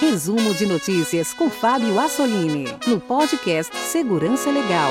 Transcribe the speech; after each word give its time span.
Resumo 0.00 0.52
de 0.54 0.66
notícias 0.66 1.32
com 1.32 1.48
Fábio 1.48 1.98
Assolini, 1.98 2.66
no 2.86 3.00
podcast 3.00 3.74
Segurança 3.76 4.50
Legal. 4.50 4.90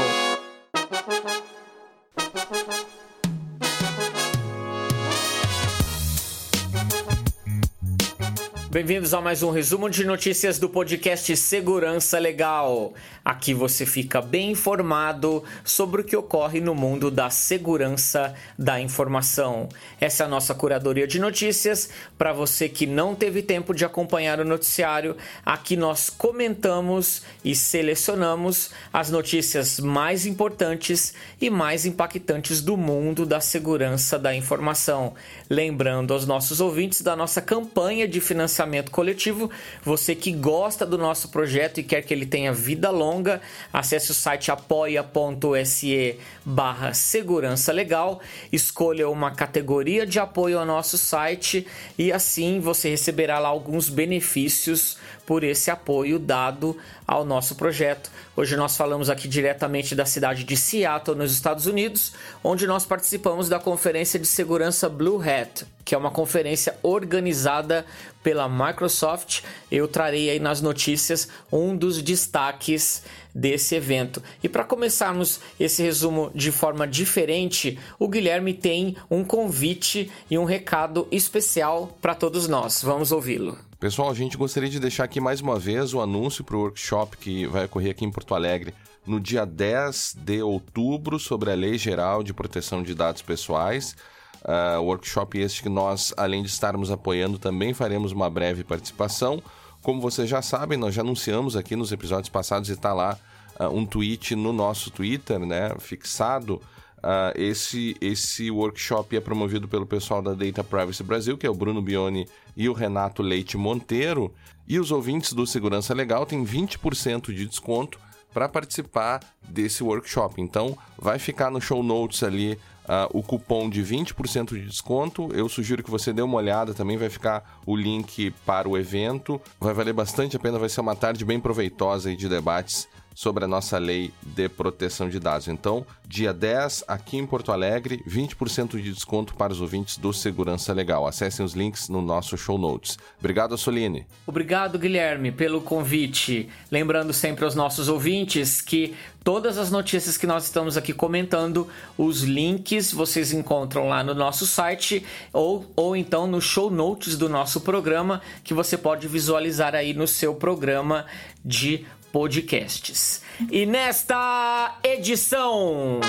Bem-vindos 8.76 9.14
a 9.14 9.22
mais 9.22 9.42
um 9.42 9.52
resumo 9.52 9.90
de 9.90 10.04
notícias 10.04 10.60
do 10.60 10.68
podcast 10.68 11.34
Segurança 11.38 12.20
Legal. 12.20 12.94
Aqui 13.24 13.54
você 13.54 13.86
fica 13.86 14.22
bem 14.22 14.52
informado 14.52 15.46
sobre 15.64 16.02
o 16.02 16.04
que 16.04 16.14
ocorre 16.14 16.60
no 16.60 16.76
mundo 16.76 17.10
da 17.10 17.30
segurança 17.30 18.36
da 18.60 18.78
informação. 18.82 19.70
Essa 19.98 20.24
é 20.24 20.26
a 20.26 20.30
nossa 20.30 20.54
curadoria 20.54 21.08
de 21.08 21.20
notícias. 21.20 21.90
Para 22.18 22.34
você 22.34 22.68
que 22.68 22.86
não 22.86 23.16
teve 23.16 23.42
tempo 23.42 23.74
de 23.74 23.86
acompanhar 23.86 24.42
o 24.42 24.46
noticiário, 24.46 25.16
aqui 25.46 25.78
nós 25.78 26.10
comentamos 26.10 27.24
e 27.46 27.56
selecionamos 27.56 28.72
as 28.92 29.10
notícias 29.10 29.80
mais 29.80 30.26
importantes 30.26 31.14
e 31.40 31.50
mais 31.50 31.86
impactantes 31.86 32.60
do 32.60 32.76
mundo 32.76 33.26
da 33.26 33.40
segurança 33.40 34.20
da 34.20 34.36
informação. 34.36 35.14
Lembrando 35.48 36.12
aos 36.12 36.26
nossos 36.26 36.60
ouvintes 36.60 37.02
da 37.02 37.16
nossa 37.16 37.40
campanha 37.40 38.08
de 38.08 38.20
financiamento 38.20 38.90
coletivo. 38.90 39.52
Você 39.84 40.16
que 40.16 40.32
gosta 40.32 40.86
do 40.86 40.98
nosso 40.98 41.30
projeto 41.30 41.80
e 41.80 41.84
quer 41.84 42.02
que 42.02 42.14
ele 42.14 42.26
tenha 42.26 42.52
vida 42.52 42.90
longa, 42.90 43.40
acesse 43.72 44.10
o 44.10 44.14
site 44.14 44.50
apoia.se 44.50 46.20
barra 46.44 46.94
segurança 46.94 47.72
legal, 47.72 48.22
escolha 48.52 49.08
uma 49.08 49.32
categoria 49.32 50.06
de 50.06 50.20
apoio 50.20 50.58
ao 50.58 50.66
nosso 50.66 50.98
site 50.98 51.68
e 51.98 52.12
assim 52.12 52.60
você 52.60 52.90
receberá 52.90 53.38
lá 53.38 53.50
alguns 53.50 53.88
benefícios 53.88 54.98
por 55.26 55.44
esse 55.44 55.72
apoio 55.72 56.20
dado 56.20 56.78
ao 57.08 57.26
nosso 57.26 57.56
projeto. 57.56 58.12
Hoje 58.36 58.56
nós 58.56 58.78
falamos 58.78 59.10
aqui 59.10 59.28
diretamente 59.28 59.96
da 59.96 60.06
cidade 60.06 60.44
de 60.44 60.56
Seattle, 60.56 61.18
nos 61.18 61.32
Estados 61.32 61.66
Unidos, 61.66 62.14
onde 62.44 62.68
nós 62.68 62.86
participamos 62.86 63.50
da 63.50 63.60
conferência 63.60 64.20
de 64.20 64.28
segurança 64.28 64.88
Blue 64.90 65.22
Hat, 65.22 65.66
que 65.84 65.96
é 65.96 65.98
uma 65.98 66.12
conferência 66.12 66.76
organizada 66.84 67.86
pela 68.24 68.50
Microsoft. 68.50 69.44
Eu 69.72 69.88
trarei 69.88 70.30
aí 70.30 70.40
nas 70.40 70.62
notícias 70.62 71.30
um 71.52 71.76
dos 71.76 72.02
destaques 72.02 73.04
desse 73.34 73.76
evento. 73.76 74.24
E 74.42 74.48
para 74.48 74.64
começarmos 74.64 75.42
esse 75.60 75.84
resumo 75.84 76.32
de 76.34 76.52
forma 76.52 76.88
diferente, 76.88 77.78
o 78.00 78.08
Guilherme 78.08 78.54
tem 78.54 78.96
um 79.12 79.24
convite 79.24 80.10
e 80.30 80.38
um 80.38 80.46
recado 80.46 81.08
especial 81.12 81.98
para 82.02 82.16
todos 82.16 82.48
nós. 82.48 82.82
Vamos 82.82 83.12
ouvi-lo. 83.12 83.58
Pessoal, 83.86 84.10
a 84.10 84.16
gente 84.16 84.36
gostaria 84.36 84.68
de 84.68 84.80
deixar 84.80 85.04
aqui 85.04 85.22
mais 85.22 85.42
uma 85.42 85.60
vez 85.60 85.94
o 85.94 86.02
anúncio 86.02 86.44
para 86.44 86.58
o 86.58 86.62
workshop 86.62 87.18
que 87.18 87.46
vai 87.46 87.66
ocorrer 87.66 87.92
aqui 87.92 88.04
em 88.04 88.10
Porto 88.10 88.34
Alegre 88.34 88.74
no 89.06 89.20
dia 89.20 89.46
10 89.46 90.16
de 90.18 90.42
outubro 90.42 91.20
sobre 91.20 91.52
a 91.52 91.54
Lei 91.54 91.78
Geral 91.78 92.24
de 92.24 92.34
Proteção 92.34 92.82
de 92.82 92.96
Dados 92.96 93.22
Pessoais. 93.22 93.96
Uh, 94.44 94.82
workshop 94.82 95.38
este 95.38 95.62
que 95.62 95.70
nós, 95.70 96.12
além 96.18 96.42
de 96.42 96.50
estarmos 96.50 96.90
apoiando, 96.90 97.38
também 97.38 97.76
faremos 97.76 98.12
uma 98.12 98.28
breve 98.28 98.64
participação. 98.64 99.40
Como 99.84 100.02
vocês 100.02 100.28
já 100.28 100.42
sabem, 100.42 100.80
nós 100.80 100.96
já 100.96 101.04
anunciamos 101.04 101.56
aqui 101.56 101.76
nos 101.76 101.92
episódios 101.92 102.30
passados 102.30 102.70
e 102.70 102.74
está 102.74 102.92
lá 102.92 103.20
uh, 103.60 103.66
um 103.66 103.86
tweet 103.86 104.36
no 104.36 104.52
nosso 104.52 104.90
Twitter, 104.90 105.38
né, 105.38 105.76
fixado. 105.78 106.60
Uh, 107.06 107.40
esse, 107.40 107.96
esse 108.02 108.50
workshop 108.50 109.16
é 109.16 109.20
promovido 109.20 109.68
pelo 109.68 109.86
pessoal 109.86 110.24
da 110.24 110.34
Data 110.34 110.64
Privacy 110.64 111.04
Brasil, 111.04 111.38
que 111.38 111.46
é 111.46 111.50
o 111.50 111.54
Bruno 111.54 111.80
Bione 111.80 112.28
e 112.58 112.68
o 112.68 112.74
Renato 112.74 113.22
Leite 113.22 113.58
Monteiro. 113.58 114.34
E 114.68 114.80
os 114.80 114.90
ouvintes 114.90 115.32
do 115.32 115.46
Segurança 115.46 115.94
Legal 115.94 116.26
têm 116.26 116.44
20% 116.44 117.32
de 117.32 117.46
desconto 117.46 118.00
para 118.34 118.50
participar 118.50 119.22
desse 119.48 119.84
workshop. 119.84 120.42
Então, 120.42 120.76
vai 120.98 121.20
ficar 121.20 121.52
no 121.52 121.62
show 121.62 121.84
notes 121.84 122.24
ali 122.24 122.54
uh, 122.86 123.08
o 123.14 123.22
cupom 123.22 123.70
de 123.70 123.84
20% 123.84 124.56
de 124.56 124.66
desconto. 124.66 125.30
Eu 125.32 125.48
sugiro 125.48 125.84
que 125.84 125.92
você 125.92 126.12
dê 126.12 126.24
uma 126.24 126.38
olhada, 126.38 126.74
também 126.74 126.98
vai 126.98 127.10
ficar 127.10 127.60
o 127.68 127.76
link 127.76 128.32
para 128.48 128.68
o 128.68 128.76
evento. 128.76 129.40
Vai 129.60 129.76
valer 129.76 129.94
bastante 129.94 130.36
a 130.36 130.40
pena, 130.40 130.58
vai 130.58 130.70
ser 130.70 130.82
uma 130.82 130.96
tarde 130.96 131.24
bem 131.24 131.40
proveitosa 131.40 132.16
de 132.16 132.28
debates 132.28 132.88
sobre 133.16 133.46
a 133.46 133.48
nossa 133.48 133.78
lei 133.78 134.12
de 134.22 134.50
proteção 134.50 135.08
de 135.08 135.20
dados. 135.20 135.48
Então, 135.48 135.88
dia 136.06 136.34
10, 136.34 136.84
aqui 136.88 137.18
em 137.18 137.26
Porto 137.26 137.52
Alegre, 137.52 138.04
20% 138.08 138.80
de 138.82 138.92
desconto 138.92 139.34
para 139.36 139.54
os 139.54 139.62
ouvintes 139.62 139.98
do 139.98 140.14
Segurança 140.14 140.74
Legal. 140.74 141.08
Acessem 141.08 141.44
os 141.44 141.54
links 141.54 141.88
no 141.88 142.02
nosso 142.02 142.38
show 142.38 142.58
notes. 142.58 142.98
Obrigado, 143.18 143.58
Soline. 143.58 144.06
Obrigado, 144.28 144.78
Guilherme, 144.78 145.32
pelo 145.32 145.62
convite. 145.62 146.50
Lembrando 146.70 147.14
sempre 147.14 147.46
aos 147.46 147.56
nossos 147.56 147.88
ouvintes 147.88 148.62
que 148.62 148.94
todas 149.24 149.58
as 149.58 149.72
notícias 149.72 150.18
que 150.18 150.28
nós 150.28 150.44
estamos 150.44 150.78
aqui 150.78 150.94
comentando, 150.94 151.68
os 151.98 152.22
links 152.22 152.92
vocês 152.92 153.32
encontram 153.32 153.88
lá 153.88 154.04
no 154.04 154.14
nosso 154.14 154.46
site 154.46 155.04
ou, 155.34 155.66
ou 155.76 155.96
então 155.96 156.28
no 156.28 156.40
show 156.40 156.70
notes 156.70 157.18
do 157.18 157.28
nosso 157.28 157.62
programa, 157.62 158.22
que 158.44 158.54
você 158.54 158.78
pode 158.78 159.08
visualizar 159.08 159.74
aí 159.74 159.94
no 159.94 160.08
seu 160.08 160.36
programa 160.36 161.06
de 161.44 161.86
podcasts. 162.16 163.22
E 163.52 163.66
nesta 163.66 164.80
edição. 164.82 166.00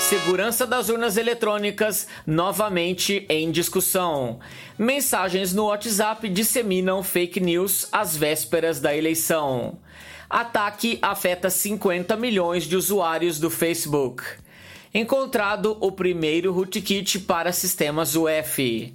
Segurança 0.00 0.66
das 0.66 0.88
urnas 0.88 1.16
eletrônicas 1.16 2.08
novamente 2.26 3.24
em 3.28 3.52
discussão. 3.52 4.40
Mensagens 4.76 5.54
no 5.54 5.66
WhatsApp 5.66 6.28
disseminam 6.28 7.04
fake 7.04 7.38
news 7.38 7.86
às 7.92 8.16
vésperas 8.16 8.80
da 8.80 8.96
eleição. 8.96 9.78
Ataque 10.28 10.98
afeta 11.00 11.48
50 11.48 12.16
milhões 12.16 12.64
de 12.64 12.74
usuários 12.74 13.38
do 13.38 13.48
Facebook. 13.48 14.24
Encontrado 14.92 15.78
o 15.80 15.92
primeiro 15.92 16.52
rootkit 16.52 17.20
para 17.20 17.52
sistemas 17.52 18.16
UF. 18.16 18.92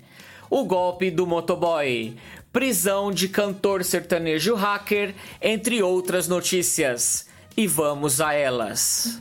O 0.50 0.66
golpe 0.66 1.10
do 1.10 1.26
motoboy 1.26 2.18
prisão 2.56 3.12
de 3.12 3.28
cantor 3.28 3.84
sertanejo 3.84 4.56
hacker, 4.56 5.14
entre 5.42 5.84
outras 5.84 6.30
notícias. 6.30 7.28
E 7.58 7.68
vamos 7.68 8.22
a 8.22 8.34
elas. 8.34 9.20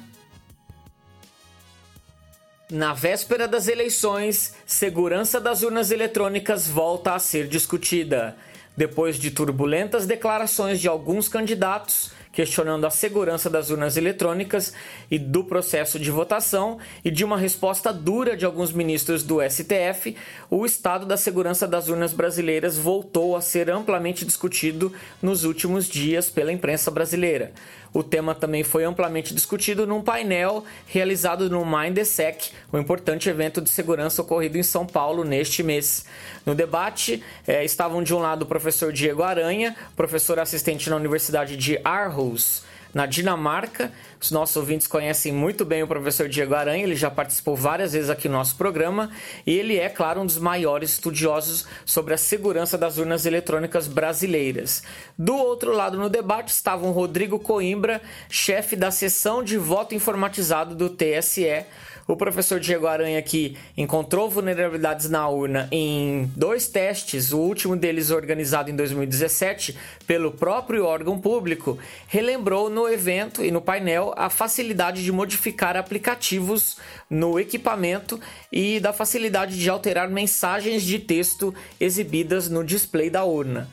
Na 2.71 2.95
véspera 2.95 3.49
das 3.49 3.67
eleições, 3.67 4.55
segurança 4.65 5.41
das 5.41 5.65
urnas 5.65 5.91
eletrônicas 5.91 6.69
volta 6.69 7.13
a 7.13 7.19
ser 7.19 7.49
discutida. 7.49 8.37
Depois 8.77 9.17
de 9.17 9.33
turbulentas 9.33 10.07
declarações 10.07 10.81
de 10.81 10.87
alguns 10.87 11.29
candidatos, 11.29 12.13
questionando 12.35 12.85
a 12.85 12.91
segurança 12.91 13.49
das 13.49 13.71
urnas 13.71 13.97
eletrônicas 13.97 14.75
e 15.11 15.19
do 15.19 15.45
processo 15.45 15.99
de 15.99 16.11
votação, 16.11 16.79
e 17.05 17.11
de 17.11 17.25
uma 17.25 17.39
resposta 17.39 17.93
dura 17.93 18.37
de 18.37 18.45
alguns 18.45 18.73
ministros 18.73 19.23
do 19.23 19.39
STF, 19.41 20.17
o 20.51 20.67
estado 20.67 21.07
da 21.07 21.17
segurança 21.17 21.67
das 21.67 21.89
urnas 21.89 22.13
brasileiras 22.13 22.77
voltou 22.77 23.37
a 23.37 23.41
ser 23.41 23.71
amplamente 23.71 24.25
discutido 24.25 24.93
nos 25.23 25.45
últimos 25.45 25.89
dias 25.89 26.29
pela 26.29 26.53
imprensa 26.53 26.91
brasileira. 26.91 27.53
O 27.95 28.03
tema 28.03 28.35
também 28.35 28.65
foi 28.65 28.83
amplamente 28.83 29.33
discutido 29.33 29.87
num 29.87 30.03
painel 30.03 30.65
realizado 30.85 31.49
no 31.49 31.65
Mindsec, 31.65 32.51
um 32.73 32.79
importante 32.81 33.29
evento 33.29 33.61
de 33.61 33.71
segurança 33.71 34.21
ocorrido 34.21 34.59
em 34.59 34.65
São 34.65 34.85
Paulo 34.85 35.23
neste 35.23 35.63
mês. 35.63 36.05
No 36.45 36.57
debate 36.57 37.23
eh, 37.47 37.65
estavam 37.65 38.03
de 38.03 38.13
um 38.13 38.19
lado 38.19 38.43
o 38.43 38.47
professor 38.47 38.93
Diego 38.93 39.23
Aranha, 39.23 39.77
professor 39.95 40.41
assistente 40.41 40.91
na 40.91 40.97
Universidade 40.97 41.57
de 41.57 41.79
Aarhus, 41.85 42.65
na 42.95 43.05
Dinamarca. 43.05 43.93
Os 44.21 44.31
nossos 44.31 44.57
ouvintes 44.57 44.87
conhecem 44.87 45.33
muito 45.33 45.65
bem 45.65 45.83
o 45.83 45.87
professor 45.87 46.29
Diego 46.29 46.55
Aranha, 46.55 46.85
ele 46.85 46.95
já 46.95 47.11
participou 47.11 47.57
várias 47.57 47.93
vezes 47.93 48.09
aqui 48.09 48.29
no 48.29 48.39
nosso 48.39 48.57
programa 48.57 49.11
e 49.45 49.53
ele 49.53 49.77
é, 49.77 49.89
claro, 49.89 50.21
um 50.21 50.27
dos 50.27 50.39
maiores 50.39 50.93
estudiosos 50.93 51.67
sobre 51.85 52.15
a 52.15 52.17
segurança 52.17 52.79
das 52.79 52.97
urnas 52.97 53.27
eletrônicas 53.27 53.87
brasileiras. 53.87 54.83
Do 55.19 55.37
outro 55.37 55.73
lado 55.73 55.99
no 55.99 56.09
debate 56.09 56.49
estavam 56.49 56.93
Rodrigo 56.93 57.39
Coimbra, 57.39 58.01
chefe 58.31 58.77
da 58.77 58.91
seção 58.91 59.43
de 59.43 59.59
voto 59.59 59.95
informatizado 59.95 60.75
do 60.75 60.89
TSE 60.89 61.67
o 62.07 62.17
professor 62.17 62.61
Diego 62.61 62.87
Aranha 62.87 63.21
que 63.23 63.57
encontrou 63.77 64.29
vulnerabilidades 64.29 65.09
na 65.09 65.29
urna 65.29 65.69
em 65.71 66.31
dois 66.37 66.69
testes, 66.69 67.33
o 67.33 67.39
último 67.39 67.77
deles 67.77 68.11
organizado 68.11 68.71
em 68.71 68.77
2017 68.77 69.77
pelo 70.07 70.33
próprio 70.33 70.85
órgão 70.85 71.19
público, 71.19 71.79
relembrou 72.07 72.69
no 72.69 72.89
evento 72.89 73.43
e 73.43 73.51
no 73.51 73.61
painel 73.61 74.13
a 74.17 74.29
facilidade 74.29 75.03
de 75.03 75.11
modificar 75.11 75.77
aplicativos 75.77 76.77
no 77.09 77.41
equipamento 77.41 78.21
e 78.53 78.79
da 78.81 78.93
facilidade 78.93 79.59
de 79.59 79.71
alterar 79.71 80.09
mensagens 80.09 80.83
de 80.83 80.99
texto 80.99 81.55
exibidas 81.81 82.49
no 82.49 82.63
display 82.63 83.09
da 83.09 83.25
urna. 83.25 83.69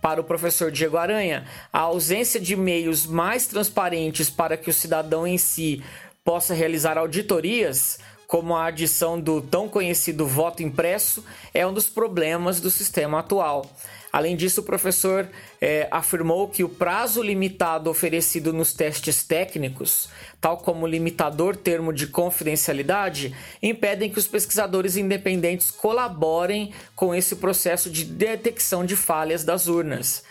Para 0.00 0.20
o 0.20 0.24
professor 0.24 0.70
Diego 0.70 0.96
Aranha, 0.96 1.44
a 1.72 1.80
ausência 1.80 2.38
de 2.38 2.54
meios 2.54 3.06
mais 3.06 3.46
transparentes 3.46 4.30
para 4.30 4.56
que 4.56 4.70
o 4.70 4.72
cidadão 4.72 5.26
em 5.26 5.38
si 5.38 5.82
possa 6.26 6.52
realizar 6.52 6.98
auditorias 6.98 8.00
como 8.26 8.56
a 8.56 8.66
adição 8.66 9.20
do 9.20 9.40
tão 9.40 9.68
conhecido 9.68 10.26
voto 10.26 10.60
impresso 10.60 11.24
é 11.54 11.64
um 11.64 11.72
dos 11.72 11.88
problemas 11.88 12.60
do 12.60 12.68
sistema 12.68 13.20
atual. 13.20 13.64
Além 14.12 14.34
disso, 14.34 14.60
o 14.60 14.64
professor 14.64 15.28
é, 15.60 15.86
afirmou 15.90 16.48
que 16.48 16.64
o 16.64 16.68
prazo 16.68 17.22
limitado 17.22 17.88
oferecido 17.88 18.52
nos 18.52 18.72
testes 18.72 19.22
técnicos, 19.22 20.08
tal 20.40 20.58
como 20.58 20.86
limitador 20.86 21.54
termo 21.54 21.92
de 21.92 22.08
confidencialidade, 22.08 23.32
impedem 23.62 24.10
que 24.10 24.18
os 24.18 24.26
pesquisadores 24.26 24.96
independentes 24.96 25.70
colaborem 25.70 26.72
com 26.96 27.14
esse 27.14 27.36
processo 27.36 27.88
de 27.88 28.04
detecção 28.04 28.84
de 28.84 28.96
falhas 28.96 29.44
das 29.44 29.68
urnas. 29.68 30.24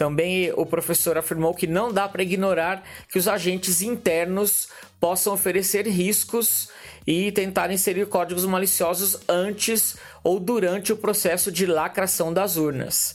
Também 0.00 0.50
o 0.56 0.64
professor 0.64 1.18
afirmou 1.18 1.52
que 1.52 1.66
não 1.66 1.92
dá 1.92 2.08
para 2.08 2.22
ignorar 2.22 2.82
que 3.06 3.18
os 3.18 3.28
agentes 3.28 3.82
internos 3.82 4.66
possam 4.98 5.34
oferecer 5.34 5.86
riscos 5.86 6.70
e 7.06 7.30
tentar 7.32 7.70
inserir 7.70 8.06
códigos 8.06 8.46
maliciosos 8.46 9.18
antes 9.28 9.98
ou 10.24 10.40
durante 10.40 10.90
o 10.90 10.96
processo 10.96 11.52
de 11.52 11.66
lacração 11.66 12.32
das 12.32 12.56
urnas. 12.56 13.14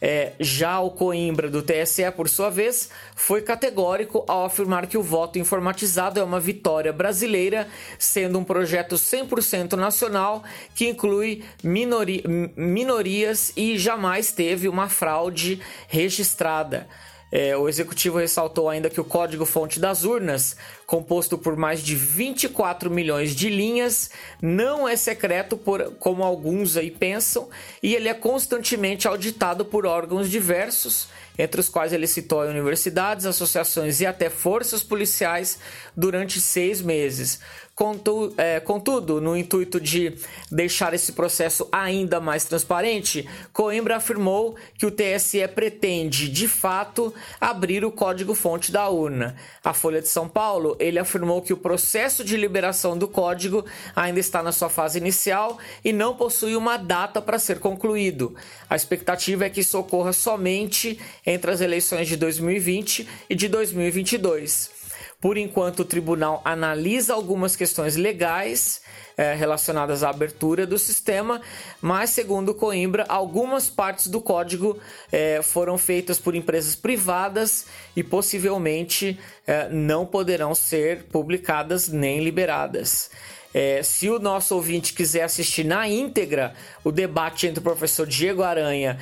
É, 0.00 0.32
já 0.38 0.78
o 0.78 0.90
Coimbra 0.90 1.50
do 1.50 1.62
TSE, 1.62 2.10
por 2.16 2.28
sua 2.28 2.50
vez, 2.50 2.88
foi 3.16 3.42
categórico 3.42 4.24
ao 4.28 4.44
afirmar 4.44 4.86
que 4.86 4.96
o 4.96 5.02
voto 5.02 5.38
informatizado 5.38 6.20
é 6.20 6.22
uma 6.22 6.38
vitória 6.38 6.92
brasileira, 6.92 7.66
sendo 7.98 8.38
um 8.38 8.44
projeto 8.44 8.94
100% 8.94 9.72
nacional 9.72 10.44
que 10.74 10.88
inclui 10.88 11.44
minori 11.62 12.22
minorias 12.56 13.52
e 13.56 13.76
jamais 13.76 14.30
teve 14.30 14.68
uma 14.68 14.88
fraude 14.88 15.60
registrada. 15.88 16.86
É, 17.30 17.56
o 17.56 17.68
executivo 17.68 18.18
ressaltou 18.18 18.68
ainda 18.68 18.88
que 18.88 19.00
o 19.00 19.04
código-fonte 19.04 19.78
das 19.78 20.04
urnas, 20.04 20.56
composto 20.86 21.36
por 21.36 21.56
mais 21.56 21.82
de 21.82 21.94
24 21.94 22.90
milhões 22.90 23.36
de 23.36 23.50
linhas, 23.50 24.10
não 24.40 24.88
é 24.88 24.96
secreto 24.96 25.56
por, 25.56 25.92
como 25.98 26.22
alguns 26.24 26.76
aí 26.76 26.90
pensam, 26.90 27.48
e 27.82 27.94
ele 27.94 28.08
é 28.08 28.14
constantemente 28.14 29.06
auditado 29.06 29.64
por 29.64 29.84
órgãos 29.84 30.30
diversos, 30.30 31.08
entre 31.38 31.60
os 31.60 31.68
quais 31.68 31.92
ele 31.92 32.06
citou 32.06 32.40
universidades, 32.42 33.26
associações 33.26 34.00
e 34.00 34.06
até 34.06 34.28
forças 34.30 34.82
policiais 34.82 35.58
durante 35.94 36.40
seis 36.40 36.80
meses. 36.80 37.40
Contu, 37.78 38.34
é, 38.36 38.58
contudo, 38.58 39.20
no 39.20 39.36
intuito 39.36 39.80
de 39.80 40.12
deixar 40.50 40.94
esse 40.94 41.12
processo 41.12 41.68
ainda 41.70 42.18
mais 42.18 42.44
transparente, 42.44 43.24
Coimbra 43.52 43.98
afirmou 43.98 44.56
que 44.76 44.84
o 44.84 44.90
TSE 44.90 45.46
pretende, 45.54 46.28
de 46.28 46.48
fato, 46.48 47.14
abrir 47.40 47.84
o 47.84 47.92
código-fonte 47.92 48.72
da 48.72 48.88
urna. 48.88 49.36
A 49.62 49.72
Folha 49.72 50.02
de 50.02 50.08
São 50.08 50.28
Paulo, 50.28 50.76
ele 50.80 50.98
afirmou 50.98 51.40
que 51.40 51.52
o 51.52 51.56
processo 51.56 52.24
de 52.24 52.36
liberação 52.36 52.98
do 52.98 53.06
código 53.06 53.64
ainda 53.94 54.18
está 54.18 54.42
na 54.42 54.50
sua 54.50 54.68
fase 54.68 54.98
inicial 54.98 55.56
e 55.84 55.92
não 55.92 56.16
possui 56.16 56.56
uma 56.56 56.78
data 56.78 57.22
para 57.22 57.38
ser 57.38 57.60
concluído. 57.60 58.34
A 58.68 58.74
expectativa 58.74 59.46
é 59.46 59.50
que 59.50 59.60
isso 59.60 59.78
ocorra 59.78 60.12
somente 60.12 60.98
entre 61.24 61.48
as 61.48 61.60
eleições 61.60 62.08
de 62.08 62.16
2020 62.16 63.08
e 63.30 63.36
de 63.36 63.46
2022. 63.46 64.77
Por 65.20 65.36
enquanto, 65.36 65.80
o 65.80 65.84
tribunal 65.84 66.40
analisa 66.44 67.12
algumas 67.12 67.56
questões 67.56 67.96
legais 67.96 68.80
é, 69.16 69.34
relacionadas 69.34 70.04
à 70.04 70.10
abertura 70.10 70.64
do 70.64 70.78
sistema, 70.78 71.40
mas, 71.82 72.10
segundo 72.10 72.54
Coimbra, 72.54 73.04
algumas 73.08 73.68
partes 73.68 74.06
do 74.06 74.20
código 74.20 74.78
é, 75.10 75.42
foram 75.42 75.76
feitas 75.76 76.20
por 76.20 76.36
empresas 76.36 76.76
privadas 76.76 77.66
e 77.96 78.04
possivelmente 78.04 79.18
é, 79.44 79.68
não 79.68 80.06
poderão 80.06 80.54
ser 80.54 81.06
publicadas 81.06 81.88
nem 81.88 82.22
liberadas. 82.22 83.10
É, 83.52 83.82
se 83.82 84.08
o 84.08 84.20
nosso 84.20 84.54
ouvinte 84.54 84.92
quiser 84.92 85.22
assistir 85.24 85.64
na 85.64 85.88
íntegra 85.88 86.54
o 86.84 86.92
debate 86.92 87.48
entre 87.48 87.58
o 87.58 87.62
professor 87.62 88.06
Diego 88.06 88.42
Aranha 88.44 89.00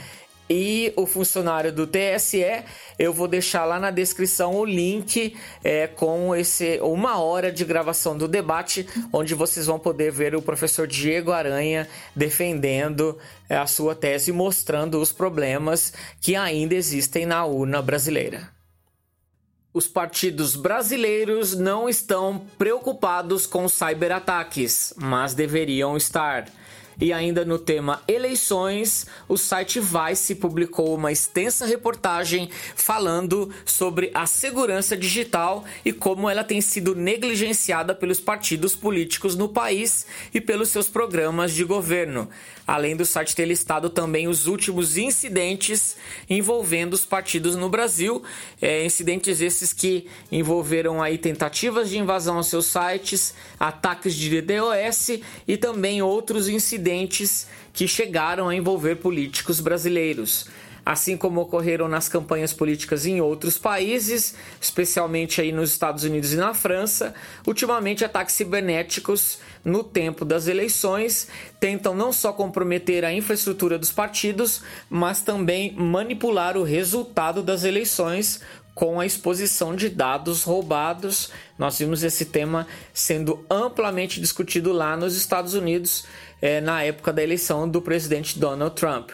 e 0.48 0.92
o 0.96 1.06
funcionário 1.06 1.72
do 1.72 1.86
TSE, 1.86 2.64
eu 2.98 3.12
vou 3.12 3.26
deixar 3.26 3.64
lá 3.64 3.80
na 3.80 3.90
descrição 3.90 4.54
o 4.54 4.64
link 4.64 5.36
é, 5.62 5.86
com 5.86 6.34
esse 6.34 6.78
uma 6.80 7.18
hora 7.18 7.50
de 7.50 7.64
gravação 7.64 8.16
do 8.16 8.28
debate, 8.28 8.86
onde 9.12 9.34
vocês 9.34 9.66
vão 9.66 9.78
poder 9.78 10.12
ver 10.12 10.36
o 10.36 10.42
professor 10.42 10.86
Diego 10.86 11.32
Aranha 11.32 11.88
defendendo 12.14 13.18
é, 13.48 13.56
a 13.56 13.66
sua 13.66 13.94
tese, 13.94 14.32
mostrando 14.32 15.00
os 15.00 15.12
problemas 15.12 15.92
que 16.20 16.36
ainda 16.36 16.74
existem 16.74 17.26
na 17.26 17.44
urna 17.44 17.82
brasileira. 17.82 18.56
Os 19.76 19.86
partidos 19.86 20.56
brasileiros 20.56 21.54
não 21.54 21.86
estão 21.86 22.46
preocupados 22.56 23.46
com 23.46 23.68
cyberataques, 23.68 24.94
mas 24.96 25.34
deveriam 25.34 25.98
estar. 25.98 26.48
E 26.98 27.12
ainda 27.12 27.44
no 27.44 27.58
tema 27.58 28.02
eleições, 28.08 29.06
o 29.28 29.36
site 29.36 29.78
Vice 29.80 30.34
publicou 30.34 30.94
uma 30.94 31.12
extensa 31.12 31.66
reportagem 31.66 32.48
falando 32.74 33.52
sobre 33.66 34.10
a 34.14 34.24
segurança 34.24 34.96
digital 34.96 35.62
e 35.84 35.92
como 35.92 36.28
ela 36.30 36.42
tem 36.42 36.60
sido 36.62 36.94
negligenciada 36.94 37.94
pelos 37.94 38.18
partidos 38.18 38.74
políticos 38.74 39.36
no 39.36 39.46
país 39.46 40.06
e 40.32 40.40
pelos 40.40 40.70
seus 40.70 40.88
programas 40.88 41.52
de 41.52 41.64
governo. 41.64 42.30
Além 42.66 42.96
do 42.96 43.04
site 43.04 43.36
ter 43.36 43.44
listado 43.44 43.90
também 43.90 44.26
os 44.26 44.46
últimos 44.46 44.96
incidentes 44.96 45.96
envolvendo 46.28 46.94
os 46.94 47.04
partidos 47.04 47.56
no 47.56 47.68
Brasil, 47.68 48.22
é, 48.60 48.84
incidentes 48.84 49.40
esses 49.40 49.72
que 49.72 50.06
envolveram 50.32 51.02
aí 51.02 51.18
tentativas 51.18 51.90
de 51.90 51.98
invasão 51.98 52.38
aos 52.38 52.46
seus 52.46 52.66
sites, 52.66 53.34
ataques 53.60 54.14
de 54.14 54.40
DDoS 54.40 55.20
e 55.46 55.56
também 55.56 56.00
outros 56.00 56.48
incidentes 56.48 56.85
que 57.72 57.88
chegaram 57.88 58.48
a 58.48 58.54
envolver 58.54 58.96
políticos 58.96 59.60
brasileiros 59.60 60.46
assim 60.86 61.16
como 61.16 61.40
ocorreram 61.40 61.88
nas 61.88 62.08
campanhas 62.08 62.52
políticas 62.52 63.04
em 63.04 63.20
outros 63.20 63.58
países, 63.58 64.36
especialmente 64.60 65.40
aí 65.40 65.50
nos 65.50 65.72
Estados 65.72 66.04
Unidos 66.04 66.32
e 66.32 66.36
na 66.36 66.54
França. 66.54 67.12
Ultimamente, 67.44 68.04
ataques 68.04 68.36
cibernéticos 68.36 69.40
no 69.64 69.82
tempo 69.82 70.24
das 70.24 70.46
eleições 70.46 71.26
tentam 71.58 71.92
não 71.92 72.12
só 72.12 72.32
comprometer 72.32 73.04
a 73.04 73.12
infraestrutura 73.12 73.76
dos 73.76 73.90
partidos, 73.90 74.62
mas 74.88 75.22
também 75.22 75.74
manipular 75.74 76.56
o 76.56 76.62
resultado 76.62 77.42
das 77.42 77.64
eleições 77.64 78.40
com 78.72 79.00
a 79.00 79.06
exposição 79.06 79.74
de 79.74 79.88
dados 79.88 80.44
roubados. 80.44 81.30
Nós 81.58 81.78
vimos 81.78 82.04
esse 82.04 82.26
tema 82.26 82.64
sendo 82.92 83.44
amplamente 83.50 84.20
discutido 84.20 84.70
lá 84.70 84.96
nos 84.96 85.16
Estados 85.16 85.54
Unidos 85.54 86.04
eh, 86.40 86.60
na 86.60 86.82
época 86.82 87.12
da 87.12 87.22
eleição 87.22 87.68
do 87.68 87.80
presidente 87.80 88.38
Donald 88.38 88.74
Trump. 88.74 89.10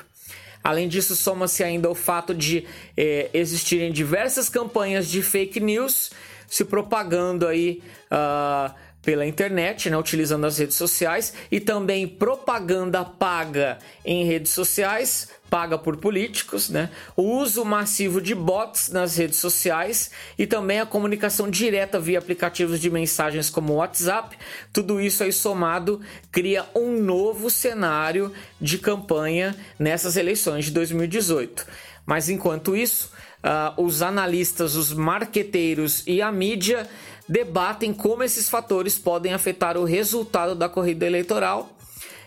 Além 0.63 0.89
disso, 0.89 1.17
soma-se 1.17 1.65
ainda 1.65 1.91
o 1.91 1.95
fato 1.95 2.35
de 2.35 2.67
eh, 2.97 3.29
existirem 3.35 3.91
diversas 3.91 4.49
campanhas 4.49 5.09
de 5.09 5.23
fake 5.23 5.59
news 5.59 6.11
se 6.53 6.67
propagando 6.67 7.49
aí 7.49 7.83
uh, 8.11 8.75
pela 9.03 9.27
internet, 9.27 9.91
né, 9.91 9.99
utilizando 9.99 10.47
as 10.47 10.59
redes 10.59 10.77
sociais, 10.77 11.35
e 11.51 11.59
também 11.59 12.07
propaganda 12.07 13.05
paga 13.05 13.79
em 14.05 14.25
redes 14.25 14.53
sociais, 14.53 15.29
paga 15.51 15.77
por 15.77 15.97
políticos, 15.97 16.71
né, 16.71 16.89
o 17.17 17.23
uso 17.23 17.65
massivo 17.65 18.23
de 18.23 18.35
bots 18.35 18.89
nas 18.89 19.17
redes 19.17 19.39
sociais 19.39 20.11
e 20.39 20.47
também 20.47 20.81
a 20.81 20.87
comunicação 20.87 21.51
direta 21.51 22.01
via 22.01 22.19
aplicativos 22.19 22.81
de 22.81 22.89
mensagens 22.89 23.51
como 23.51 23.75
o 23.75 23.77
WhatsApp. 23.77 24.37
Tudo 24.73 25.01
isso 25.01 25.23
aí 25.25 25.33
somado 25.33 26.01
cria 26.31 26.65
um 26.75 27.03
novo 27.03 27.51
cenário 27.51 28.33
de 28.61 28.79
campanha 28.79 29.55
nessas 29.79 30.17
eleições 30.17 30.67
de 30.67 30.71
2018. 30.71 31.67
Mas 32.07 32.29
enquanto 32.29 32.75
isso, 32.75 33.13
uh, 33.43 33.83
os 33.83 34.03
analistas, 34.03 34.75
os 34.77 34.93
marqueteiros 34.93 36.03
e 36.07 36.23
a 36.23 36.33
mídia 36.33 36.89
debatem 37.29 37.93
como 37.93 38.23
esses 38.23 38.49
fatores 38.49 38.99
podem 38.99 39.33
afetar 39.33 39.77
o 39.77 39.85
resultado 39.85 40.55
da 40.55 40.69
corrida 40.69 41.07
eleitoral, 41.07 41.71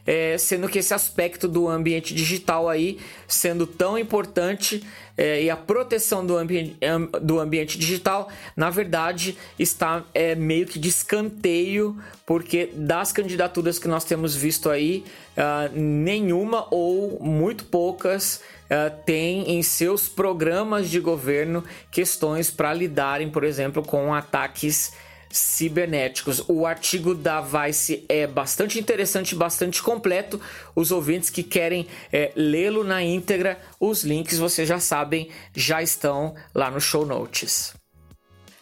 é, 0.05 0.37
sendo 0.37 0.69
que 0.69 0.79
esse 0.79 0.93
aspecto 0.93 1.47
do 1.47 1.67
ambiente 1.67 2.13
digital 2.13 2.69
aí 2.69 2.99
sendo 3.27 3.65
tão 3.65 3.97
importante 3.97 4.83
é, 5.17 5.43
e 5.43 5.49
a 5.49 5.55
proteção 5.55 6.25
do, 6.25 6.37
ambi 6.37 6.77
do 7.21 7.39
ambiente 7.39 7.77
digital, 7.77 8.29
na 8.55 8.69
verdade, 8.69 9.37
está 9.57 10.03
é, 10.13 10.35
meio 10.35 10.65
que 10.65 10.77
de 10.77 10.89
escanteio, 10.89 11.97
porque 12.25 12.69
das 12.73 13.11
candidaturas 13.11 13.79
que 13.79 13.87
nós 13.87 14.03
temos 14.03 14.35
visto 14.35 14.69
aí, 14.69 15.03
uh, 15.37 15.71
nenhuma 15.77 16.67
ou 16.71 17.19
muito 17.21 17.65
poucas 17.65 18.41
uh, 18.65 18.93
tem 19.05 19.51
em 19.51 19.63
seus 19.63 20.09
programas 20.09 20.89
de 20.89 20.99
governo 20.99 21.63
questões 21.91 22.51
para 22.51 22.73
lidarem, 22.73 23.29
por 23.29 23.43
exemplo, 23.43 23.83
com 23.83 24.13
ataques 24.13 24.93
cibernéticos. 25.29 26.43
O 26.47 26.65
artigo 26.65 27.13
da 27.13 27.41
Vice 27.41 28.05
é 28.07 28.25
bastante 28.25 28.79
interessante, 28.79 29.35
bastante 29.35 29.81
completo. 29.81 30.39
Os 30.75 30.91
ouvintes 30.91 31.29
que 31.29 31.43
querem 31.43 31.87
é, 32.11 32.31
lê-lo 32.35 32.83
na 32.83 33.03
íntegra, 33.03 33.59
os 33.79 34.03
links 34.03 34.37
vocês 34.37 34.67
já 34.67 34.79
sabem, 34.79 35.29
já 35.55 35.81
estão 35.81 36.35
lá 36.53 36.69
no 36.71 36.79
show 36.79 37.05
notes. 37.05 37.73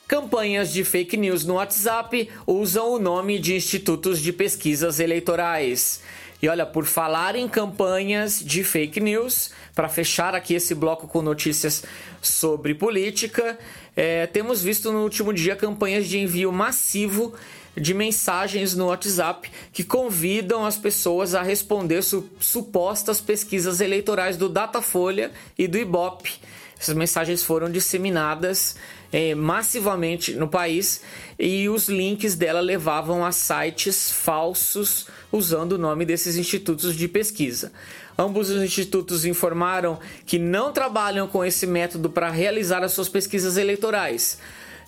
Campanhas 0.08 0.72
de 0.72 0.84
fake 0.84 1.18
news 1.18 1.46
no 1.46 1.56
WhatsApp 1.56 2.30
usam 2.46 2.92
o 2.92 3.00
nome 3.00 3.40
de 3.40 3.56
institutos 3.56 4.20
de 4.20 4.32
pesquisas 4.34 5.00
eleitorais. 5.00 6.02
E 6.44 6.50
olha, 6.50 6.66
por 6.66 6.84
falar 6.86 7.38
em 7.38 7.48
campanhas 7.48 8.38
de 8.44 8.66
fake 8.66 9.00
news, 9.00 9.52
para 9.74 9.88
fechar 9.88 10.36
aqui 10.36 10.54
esse 10.54 10.76
bloco 10.76 11.08
com 11.08 11.22
notícias 11.22 11.86
sobre 12.22 12.76
política, 12.76 13.58
é, 13.96 14.26
temos 14.28 14.62
visto 14.62 14.92
no 14.92 15.04
último 15.04 15.34
dia 15.34 15.56
campanhas 15.56 16.08
de 16.08 16.18
envio 16.18 16.52
massivo 16.52 17.34
de 17.76 17.94
mensagens 17.94 18.76
no 18.76 18.88
WhatsApp 18.88 19.50
que 19.72 19.84
convidam 19.84 20.66
as 20.66 20.78
pessoas 20.78 21.34
a 21.34 21.42
responder 21.42 22.04
su 22.04 22.30
supostas 22.40 23.20
pesquisas 23.20 23.82
eleitorais 23.82 24.38
do 24.38 24.48
Datafolha 24.48 25.32
e 25.58 25.68
do 25.68 25.78
Ibope. 25.78 26.32
Essas 26.80 26.96
mensagens 26.96 27.44
foram 27.44 27.72
disseminadas 27.72 28.76
é, 29.12 29.34
massivamente 29.34 30.34
no 30.34 30.48
país 30.48 31.02
e 31.40 31.70
os 31.70 31.88
links 31.88 32.36
dela 32.36 32.60
levavam 32.60 33.24
a 33.24 33.32
sites 33.32 34.12
falsos 34.12 35.08
usando 35.32 35.74
o 35.74 35.78
nome 35.78 36.04
desses 36.04 36.36
institutos 36.36 36.96
de 36.96 37.08
pesquisa. 37.08 37.72
Ambos 38.18 38.50
os 38.50 38.62
institutos 38.62 39.26
informaram 39.26 40.00
que 40.26 40.38
não 40.38 40.72
trabalham 40.72 41.28
com 41.28 41.44
esse 41.44 41.66
método 41.66 42.10
para 42.10 42.30
realizar 42.30 42.84
as 42.84 42.92
suas 42.92 43.10
pesquisas 43.10 43.58
eleitorais. 43.58 44.40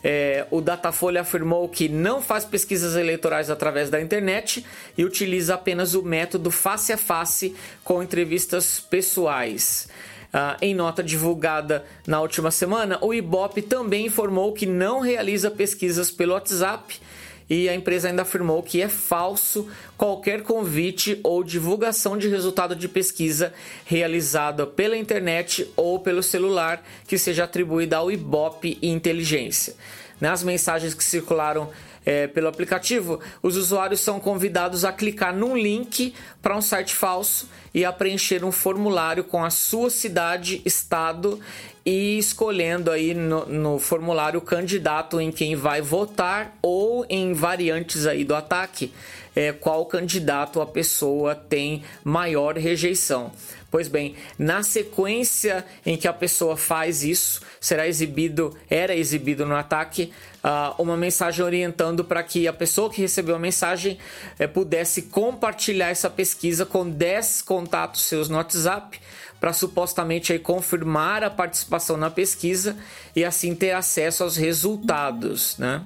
É, 0.03 0.45
o 0.51 0.61
Datafolha 0.61 1.21
afirmou 1.21 1.67
que 1.67 1.89
não 1.89 2.21
faz 2.21 2.45
pesquisas 2.45 2.95
eleitorais 2.95 3.49
através 3.49 3.89
da 3.89 3.99
internet 3.99 4.63
e 4.95 5.03
utiliza 5.03 5.55
apenas 5.55 5.95
o 5.95 6.03
método 6.03 6.51
face 6.51 6.93
a 6.93 6.97
face 6.97 7.55
com 7.83 8.03
entrevistas 8.03 8.79
pessoais. 8.79 9.87
Ah, 10.31 10.57
em 10.61 10.75
nota 10.75 11.01
divulgada 11.01 11.85
na 12.05 12.19
última 12.21 12.51
semana, 12.51 12.99
o 13.01 13.13
Ibope 13.13 13.61
também 13.61 14.05
informou 14.05 14.51
que 14.51 14.65
não 14.65 14.99
realiza 14.99 15.49
pesquisas 15.49 16.11
pelo 16.11 16.33
WhatsApp 16.33 16.99
e 17.49 17.69
a 17.69 17.75
empresa 17.75 18.07
ainda 18.07 18.23
afirmou 18.23 18.63
que 18.63 18.81
é 18.81 18.89
falso 18.89 19.69
qualquer 19.97 20.41
convite 20.41 21.19
ou 21.23 21.43
divulgação 21.43 22.17
de 22.17 22.27
resultado 22.27 22.75
de 22.75 22.87
pesquisa 22.87 23.53
realizada 23.85 24.65
pela 24.65 24.97
internet 24.97 25.71
ou 25.75 25.99
pelo 25.99 26.23
celular 26.23 26.83
que 27.07 27.17
seja 27.17 27.43
atribuída 27.43 27.97
ao 27.97 28.11
Ibope 28.11 28.77
Inteligência. 28.81 29.75
Nas 30.19 30.43
mensagens 30.43 30.93
que 30.93 31.03
circularam 31.03 31.69
é, 32.05 32.27
pelo 32.27 32.47
aplicativo, 32.47 33.19
os 33.41 33.57
usuários 33.57 34.01
são 34.01 34.19
convidados 34.19 34.85
a 34.85 34.93
clicar 34.93 35.35
num 35.35 35.57
link 35.57 36.13
para 36.41 36.55
um 36.55 36.61
site 36.61 36.93
falso 36.93 37.49
e 37.73 37.83
a 37.83 37.91
preencher 37.91 38.45
um 38.45 38.51
formulário 38.51 39.23
com 39.23 39.43
a 39.43 39.49
sua 39.49 39.89
cidade, 39.89 40.61
estado 40.63 41.39
e 41.85 42.17
escolhendo 42.17 42.89
aí 42.89 43.13
no, 43.13 43.45
no, 43.45 43.79
formulário 43.79 44.39
o 44.39 44.41
candidato 44.41 45.19
em 45.19 45.31
quem 45.31 45.55
vai 45.55 45.81
votar 45.81 46.57
ou 46.61 47.05
em 47.09 47.33
variantes 47.33 48.05
aí 48.05 48.23
do 48.23 48.33
ataque, 48.33 48.91
é, 49.35 49.51
qual 49.51 49.85
candidato 49.85 50.61
a 50.61 50.65
pessoa 50.65 51.35
tem 51.35 51.83
maior 52.03 52.57
rejeição. 52.57 53.31
Pois 53.69 53.89
bem, 53.89 54.15
na 54.39 54.63
sequência 54.63 55.65
em 55.85 55.97
que 55.97 56.07
a 56.07 56.13
pessoa 56.13 56.55
faz 56.55 57.03
isso, 57.03 57.41
será 57.59 57.85
exibido, 57.85 58.57
era 58.69 58.95
exibido 58.95 59.45
no 59.45 59.53
ataque, 59.53 60.13
uh, 60.41 60.81
uma 60.81 60.95
mensagem 60.95 61.43
orientando 61.43 62.05
para 62.05 62.23
que 62.23 62.47
a 62.47 62.53
pessoa 62.53 62.89
que 62.89 63.01
recebeu 63.01 63.35
a 63.35 63.39
mensagem 63.39 63.97
uh, 64.39 64.47
pudesse 64.47 65.01
compartilhar 65.01 65.89
essa 65.89 66.09
pesquisa 66.09 66.65
com 66.65 66.89
10 66.89 67.41
contatos 67.41 68.03
seus 68.03 68.29
no 68.29 68.37
WhatsApp 68.37 68.97
para 69.41 69.51
supostamente 69.51 70.31
aí, 70.31 70.39
confirmar 70.39 71.23
a 71.23 71.29
participação 71.29 71.97
na 71.97 72.09
pesquisa 72.09 72.77
e 73.13 73.25
assim 73.25 73.53
ter 73.53 73.71
acesso 73.71 74.23
aos 74.23 74.37
resultados. 74.37 75.57
Né? 75.57 75.81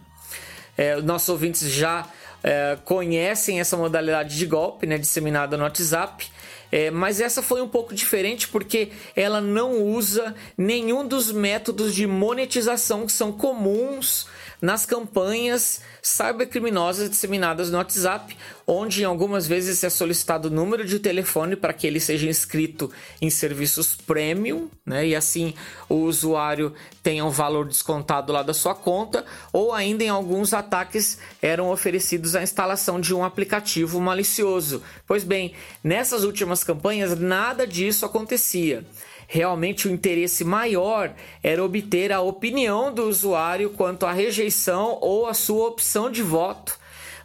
É, 0.77 1.01
nossos 1.01 1.29
ouvintes 1.29 1.67
já 1.71 2.07
é, 2.43 2.77
conhecem 2.86 3.60
essa 3.60 3.75
modalidade 3.77 4.38
de 4.38 4.46
golpe 4.46 4.86
né, 4.86 4.98
disseminada 4.98 5.58
no 5.58 5.63
WhatsApp. 5.63 6.27
É, 6.72 6.91
mas 6.91 7.19
essa 7.19 7.41
foi 7.41 7.62
um 7.62 7.67
pouco 7.67 7.96
diferente 7.96 8.48
porque 8.48 8.91
ela 9.15 9.41
não 9.41 9.81
usa 9.84 10.36
nenhum 10.55 11.08
dos 11.08 11.31
métodos 11.31 11.96
de 11.96 12.05
monetização 12.05 13.08
que 13.08 13.12
são 13.12 13.31
comuns 13.31 14.27
nas 14.61 14.85
campanhas 14.85 15.81
cybercriminosas 16.01 17.09
disseminadas 17.09 17.69
no 17.69 17.77
WhatsApp, 17.77 18.35
onde 18.65 19.03
algumas 19.03 19.47
vezes 19.47 19.83
é 19.83 19.89
solicitado 19.89 20.47
o 20.47 20.51
número 20.51 20.85
de 20.85 20.99
telefone 20.99 21.55
para 21.55 21.73
que 21.73 21.87
ele 21.87 21.99
seja 21.99 22.29
inscrito 22.29 22.91
em 23.21 23.29
serviços 23.29 23.95
premium, 23.95 24.69
né? 24.85 25.07
E 25.07 25.15
assim 25.15 25.53
o 25.87 25.95
usuário 25.95 26.73
tenha 27.01 27.25
um 27.25 27.29
valor 27.29 27.67
descontado 27.67 28.31
lá 28.31 28.43
da 28.43 28.53
sua 28.53 28.75
conta, 28.75 29.25
ou 29.51 29.73
ainda 29.73 30.03
em 30.03 30.09
alguns 30.09 30.53
ataques 30.53 31.17
eram 31.41 31.69
oferecidos 31.69 32.35
a 32.35 32.43
instalação 32.43 32.99
de 32.99 33.13
um 33.13 33.23
aplicativo 33.23 33.99
malicioso. 33.99 34.83
Pois 35.07 35.23
bem, 35.23 35.53
nessas 35.83 36.23
últimas 36.23 36.63
campanhas 36.63 37.19
nada 37.19 37.65
disso 37.65 38.05
acontecia. 38.05 38.85
Realmente 39.31 39.88
o 39.88 39.91
interesse 39.91 40.43
maior 40.43 41.13
era 41.43 41.63
obter 41.63 42.12
a 42.12 42.19
opinião 42.19 42.91
do 42.91 43.03
usuário 43.03 43.69
quanto 43.69 44.07
à 44.07 44.12
rejeição 44.12 44.98
ou 45.01 45.27
a 45.27 45.36
sua 45.36 45.67
opção 45.67 46.09
de 46.09 46.24
voto 46.24 46.78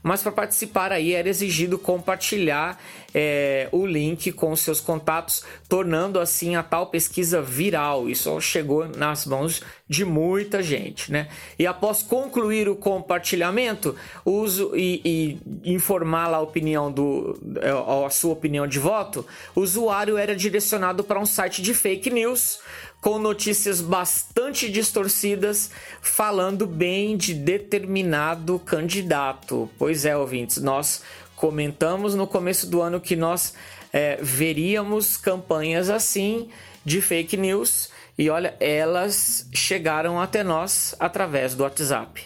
mas 0.05 0.23
para 0.23 0.31
participar 0.31 0.93
aí 0.93 1.15
era 1.15 1.31
exigido 1.31 1.79
compartilhar 1.79 2.79
é, 3.15 3.69
o 3.73 3.87
link 3.87 4.31
com 4.33 4.55
seus 4.55 4.81
contatos, 4.81 5.43
tornando 5.67 6.21
assim 6.21 6.57
a 6.57 6.63
tal 6.63 6.89
pesquisa 6.89 7.41
viral. 7.41 8.11
Isso 8.11 8.39
chegou 8.41 8.87
nas 8.87 9.25
mãos 9.25 9.63
de 9.89 10.05
muita 10.05 10.63
gente, 10.63 11.11
né? 11.11 11.29
E 11.59 11.67
após 11.67 12.03
concluir 12.03 12.69
o 12.69 12.77
compartilhamento, 12.77 13.97
uso 14.27 14.73
e, 14.77 15.01
e 15.65 15.73
informar 15.73 16.35
a 16.35 16.41
opinião 16.41 16.93
do 16.93 17.41
é, 17.63 17.71
a 18.05 18.11
sua 18.11 18.35
opinião 18.35 18.67
de 18.67 18.79
voto, 18.79 19.25
o 19.55 19.61
usuário 19.61 20.19
era 20.19 20.37
direcionado 20.37 21.03
para 21.03 21.19
um 21.19 21.27
site 21.27 21.63
de 21.63 21.73
fake 21.73 22.11
news 22.11 22.59
com 23.05 23.19
notícias 23.19 23.83
bastante 23.83 24.67
distorcidas 24.71 25.71
falando 26.01 26.67
bem 26.67 27.19
de 27.19 27.35
determinado 27.35 28.59
candidato. 28.59 29.69
Pois 29.79 30.07
é, 30.07 30.17
ouvintes, 30.17 30.57
nós 30.63 31.03
comentamos 31.37 32.15
no 32.15 32.27
começo 32.27 32.67
do 32.67 32.81
ano 32.81 32.99
que 32.99 33.15
nós 33.15 33.53
é, 33.93 34.17
veríamos 34.23 35.19
campanhas 35.19 35.91
assim 35.91 36.49
de 36.83 37.03
fake 37.03 37.37
news 37.37 37.91
e 38.17 38.31
olha, 38.31 38.57
elas 38.59 39.51
chegaram 39.53 40.19
até 40.19 40.43
nós 40.43 40.95
através 40.99 41.55
do 41.55 41.63
WhatsApp. 41.63 42.25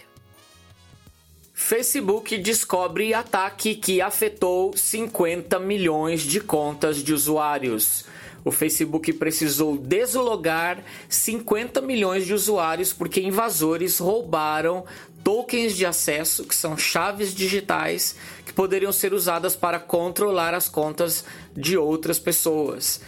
Facebook 1.53 2.39
descobre 2.39 3.13
ataque 3.13 3.75
que 3.75 4.01
afetou 4.01 4.77
50 4.77 5.59
milhões 5.59 6.23
de 6.23 6.41
contas 6.41 7.03
de 7.03 7.13
usuários 7.13 8.05
o 8.45 8.51
Facebook 8.51 9.13
precisou 9.13 9.77
deslogar 9.77 10.83
50 11.09 11.81
milhões 11.81 12.27
de 12.27 12.35
usuários 12.35 12.93
porque 12.93 13.21
invasores 13.21 13.99
roubaram 13.99 14.85
tokens 15.23 15.77
de 15.77 15.85
acesso, 15.85 16.45
que 16.45 16.55
são 16.55 16.77
chaves 16.77 17.35
digitais 17.35 18.17
que 18.47 18.53
poderiam 18.53 18.93
ser 18.93 19.13
usadas 19.13 19.55
para 19.55 19.79
controlar 19.79 20.55
as 20.55 20.69
contas 20.69 21.25
de 21.55 21.77
outras 21.77 22.19
pessoas. 22.19 23.01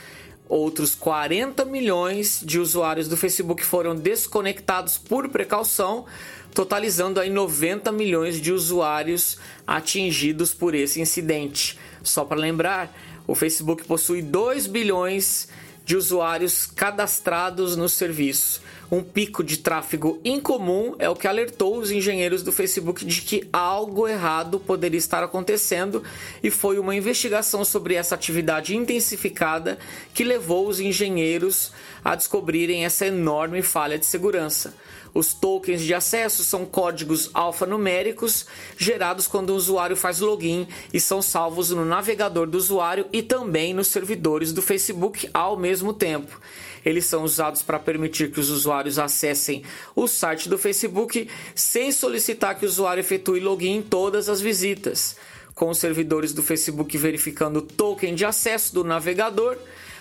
Outros 0.51 0.97
40 0.97 1.65
milhões 1.65 2.43
de 2.45 2.59
usuários 2.59 3.07
do 3.07 3.17
Facebook 3.17 3.65
foram 3.65 3.95
desconectados 3.95 4.99
por 4.99 5.29
precaução, 5.29 6.05
totalizando 6.53 7.21
aí 7.21 7.31
90 7.31 7.93
milhões 7.93 8.41
de 8.41 8.53
usuários 8.53 9.39
atingidos 9.65 10.53
por 10.53 10.75
esse 10.75 11.01
incidente. 11.01 11.79
Só 12.03 12.25
para 12.25 12.37
lembrar, 12.37 12.93
o 13.27 13.35
Facebook 13.35 13.85
possui 13.85 14.23
2 14.23 14.67
bilhões 14.67 15.49
de 15.85 15.97
usuários 15.97 16.67
cadastrados 16.67 17.77
no 17.77 17.89
serviço. 17.89 18.63
Um 18.93 19.03
pico 19.03 19.43
de 19.43 19.57
tráfego 19.57 20.21
incomum 20.25 20.95
é 20.99 21.09
o 21.09 21.15
que 21.15 21.29
alertou 21.29 21.79
os 21.79 21.91
engenheiros 21.91 22.43
do 22.43 22.53
Facebook 22.53 23.05
de 23.05 23.23
que 23.23 23.49
algo 23.53 24.07
errado 24.07 24.59
poderia 24.59 24.99
estar 24.99 25.23
acontecendo 25.23 26.03
e 26.43 26.51
foi 26.51 26.79
uma 26.79 26.95
investigação 26.95 27.65
sobre 27.65 27.95
essa 27.95 28.15
atividade 28.15 28.77
intensificada 28.77 29.79
que 30.13 30.25
levou 30.25 30.69
os 30.69 30.81
engenheiros 30.81 31.73
a 32.05 32.15
descobrirem 32.15 32.85
essa 32.85 33.07
enorme 33.07 33.63
falha 33.63 33.99
de 33.99 34.07
segurança. 34.07 34.75
Os 35.13 35.35
tokens 35.35 35.83
de 35.83 35.93
acesso 35.93 36.45
são 36.45 36.65
códigos 36.65 37.31
alfanuméricos 37.35 38.47
gerados 38.77 39.27
quando 39.27 39.51
o 39.51 39.57
usuário 39.57 39.97
faz 39.97 40.21
login 40.21 40.69
e 40.93 41.01
são 41.01 41.21
salvos 41.21 41.71
no 41.71 41.85
navegador 41.85 42.47
do 42.47 42.57
usuário 42.57 43.07
e 43.13 43.23
também 43.23 43.75
nos 43.75 43.89
servidores 43.89 44.53
do 44.53 44.63
Facebook 44.63 45.29
ao 45.35 45.57
mesmo 45.57 45.93
tempo. 45.93 46.41
Eles 46.85 47.05
são 47.05 47.25
usados 47.25 47.63
para 47.63 47.79
permitir 47.79 48.31
que 48.31 48.41
os 48.41 48.51
usuários 48.51 48.99
acessem 48.99 49.65
o 49.95 50.07
site 50.07 50.49
do 50.49 50.57
Facebook 50.57 51.29
sem 51.55 51.93
solicitar 51.93 52.59
que 52.59 52.65
o 52.65 52.69
usuário 52.69 53.01
efetue 53.01 53.41
login 53.41 53.77
em 53.77 53.83
todas 53.83 54.29
as 54.29 54.41
visitas. 54.41 55.17
Com 55.55 55.69
os 55.69 55.79
servidores 55.79 56.33
do 56.33 56.43
Facebook 56.43 56.97
verificando 56.97 57.59
o 57.59 57.63
token 57.63 58.15
de 58.15 58.25
acesso 58.25 58.73
do 58.73 58.85
navegador, 58.85 59.59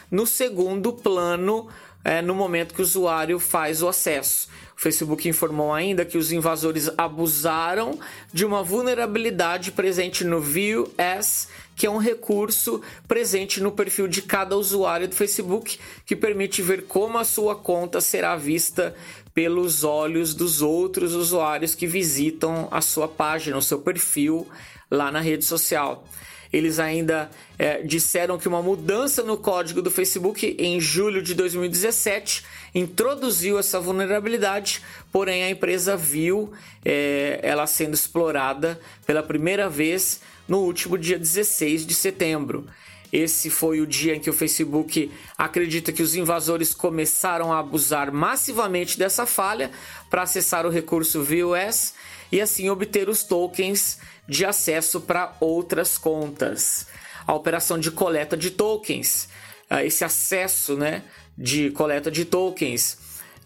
no 0.10 0.26
segundo 0.26 0.94
plano 0.94 1.68
é, 2.04 2.22
no 2.22 2.34
momento 2.34 2.74
que 2.74 2.82
o 2.82 2.84
usuário 2.84 3.40
faz 3.40 3.82
o 3.82 3.88
acesso. 3.88 4.48
O 4.80 4.82
Facebook 4.82 5.28
informou 5.28 5.74
ainda 5.74 6.06
que 6.06 6.18
os 6.18 6.32
invasores 6.32 6.90
abusaram 6.98 8.00
de 8.32 8.46
uma 8.46 8.64
vulnerabilidade 8.64 9.74
presente 9.74 10.24
no 10.24 10.40
View 10.40 10.90
As, 10.98 11.50
que 11.76 11.86
é 11.86 11.90
um 11.90 11.98
recurso 11.98 12.82
presente 13.06 13.62
no 13.62 13.74
perfil 13.74 14.08
de 14.08 14.22
cada 14.22 14.56
usuário 14.56 15.06
do 15.06 15.16
Facebook 15.16 15.78
que 16.06 16.16
permite 16.16 16.62
ver 16.62 16.84
como 16.84 17.18
a 17.18 17.26
sua 17.26 17.58
conta 17.58 18.00
será 18.00 18.38
vista 18.38 18.96
pelos 19.34 19.84
olhos 19.84 20.34
dos 20.34 20.62
outros 20.62 21.14
usuários 21.14 21.76
que 21.76 21.86
visitam 21.86 22.70
a 22.72 22.80
sua 22.80 23.10
página, 23.10 23.58
o 23.58 23.62
seu 23.62 23.80
perfil 23.80 24.48
lá 24.90 25.12
na 25.12 25.20
rede 25.20 25.44
social. 25.44 26.06
Eles 26.52 26.80
ainda 26.80 27.30
é, 27.58 27.82
disseram 27.84 28.38
que 28.38 28.48
uma 28.48 28.62
mudança 28.62 29.22
no 29.22 29.38
código 29.38 29.82
do 29.82 29.92
Facebook 29.92 30.56
em 30.58 30.82
julho 30.82 31.22
de 31.22 31.36
2017 31.36 32.44
introduziu 32.74 33.60
essa 33.60 33.80
vulnerabilidade, 33.80 34.82
porém 35.12 35.44
a 35.44 35.50
empresa 35.50 35.96
viu 35.96 36.52
é, 36.84 37.40
ela 37.44 37.68
sendo 37.68 37.94
explorada 37.94 38.80
pela 39.06 39.22
primeira 39.22 39.70
vez 39.70 40.22
no 40.48 40.60
último 40.60 40.98
dia 40.98 41.20
16 41.20 41.86
de 41.86 41.94
setembro. 41.94 42.66
Esse 43.12 43.50
foi 43.50 43.82
o 43.82 43.88
dia 43.88 44.16
em 44.16 44.20
que 44.20 44.30
o 44.30 44.34
Facebook 44.34 45.12
acredita 45.38 45.92
que 45.92 46.04
os 46.04 46.16
invasores 46.16 46.76
começaram 46.76 47.52
a 47.52 47.60
abusar 47.60 48.12
massivamente 48.12 49.00
dessa 49.00 49.26
falha 49.26 49.72
para 50.10 50.24
acessar 50.24 50.66
o 50.66 50.70
recurso 50.70 51.24
VOS 51.24 51.94
e 52.32 52.40
assim 52.40 52.70
obter 52.70 53.10
os 53.10 53.24
tokens 53.24 53.98
de 54.30 54.46
acesso 54.46 55.02
para 55.02 55.36
outras 55.40 55.98
contas. 55.98 56.88
A 57.26 57.34
operação 57.34 57.80
de 57.80 57.92
coleta 57.92 58.38
de 58.38 58.52
tokens, 58.52 59.28
ah, 59.70 59.84
esse 59.84 60.06
acesso 60.06 60.78
né, 60.78 61.04
de 61.38 61.72
coleta 61.72 62.12
de 62.12 62.24
tokens, 62.26 62.98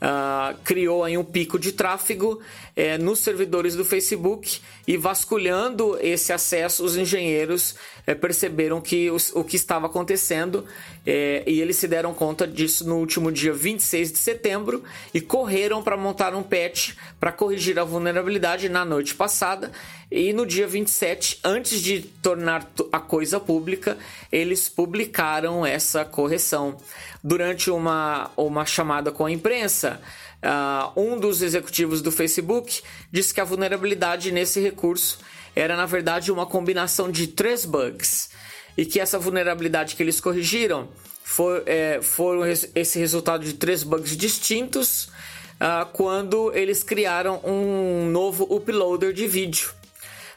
uh, 0.04 0.58
criou 0.64 1.04
aí 1.04 1.18
um 1.18 1.24
pico 1.24 1.58
de 1.58 1.72
tráfego 1.72 2.42
é, 2.76 2.98
nos 2.98 3.20
servidores 3.20 3.76
do 3.76 3.86
Facebook 3.86 4.60
e 4.86 4.98
vasculhando 4.98 5.98
esse 6.02 6.34
acesso, 6.34 6.84
os 6.84 6.98
engenheiros 6.98 7.76
é, 8.06 8.14
perceberam 8.14 8.82
que 8.82 9.10
os, 9.10 9.32
o 9.34 9.44
que 9.44 9.56
estava 9.56 9.86
acontecendo 9.86 10.66
é, 11.06 11.44
e 11.46 11.60
eles 11.60 11.76
se 11.76 11.88
deram 11.88 12.14
conta 12.14 12.48
disso 12.48 12.88
no 12.88 12.96
último 12.96 13.32
dia 13.32 13.54
26 13.54 14.14
de 14.14 14.18
setembro 14.18 14.84
e 15.14 15.20
correram 15.20 15.84
para 15.84 15.98
montar 15.98 16.34
um 16.34 16.42
patch 16.42 16.94
para 17.20 17.32
corrigir 17.32 17.78
a 17.78 17.84
vulnerabilidade 17.84 18.70
na 18.70 18.86
noite 18.86 19.14
passada. 19.14 19.72
E 20.10 20.32
no 20.32 20.46
dia 20.46 20.68
27, 20.68 21.40
antes 21.44 21.82
de 21.82 22.02
tornar 22.22 22.70
a 22.92 23.00
coisa 23.00 23.40
pública, 23.40 23.98
eles 24.32 24.70
publicaram 24.70 25.66
essa 25.66 26.06
correção. 26.06 26.78
Durante 27.22 27.70
uma, 27.70 28.30
uma 28.38 28.66
chamada 28.66 29.12
com 29.12 29.26
a 29.26 29.32
imprensa, 29.32 30.00
Uh, 30.44 31.00
um 31.00 31.18
dos 31.18 31.42
executivos 31.42 32.02
do 32.02 32.12
Facebook 32.12 32.82
disse 33.10 33.34
que 33.34 33.40
a 33.40 33.46
vulnerabilidade 33.46 34.30
nesse 34.30 34.60
recurso 34.60 35.20
era 35.56 35.78
na 35.78 35.86
verdade 35.86 36.34
uma 36.34 36.46
combinação 36.46 37.10
de 37.10 37.28
três 37.28 37.64
bugs 37.64 38.30
e 38.78 38.86
que 38.86 39.00
essa 39.00 39.20
vulnerabilidade 39.20 39.96
que 39.96 40.04
eles 40.04 40.20
corrigiram 40.20 40.90
foi, 41.24 41.64
é, 41.66 42.00
foram 42.02 42.46
esse 42.46 43.00
resultado 43.00 43.44
de 43.44 43.54
três 43.54 43.84
bugs 43.84 44.16
distintos 44.16 45.10
uh, 45.54 45.86
quando 45.94 46.52
eles 46.54 46.84
criaram 46.84 47.40
um 47.44 48.10
novo 48.10 48.44
uploader 48.54 49.14
de 49.14 49.28
vídeo. 49.28 49.72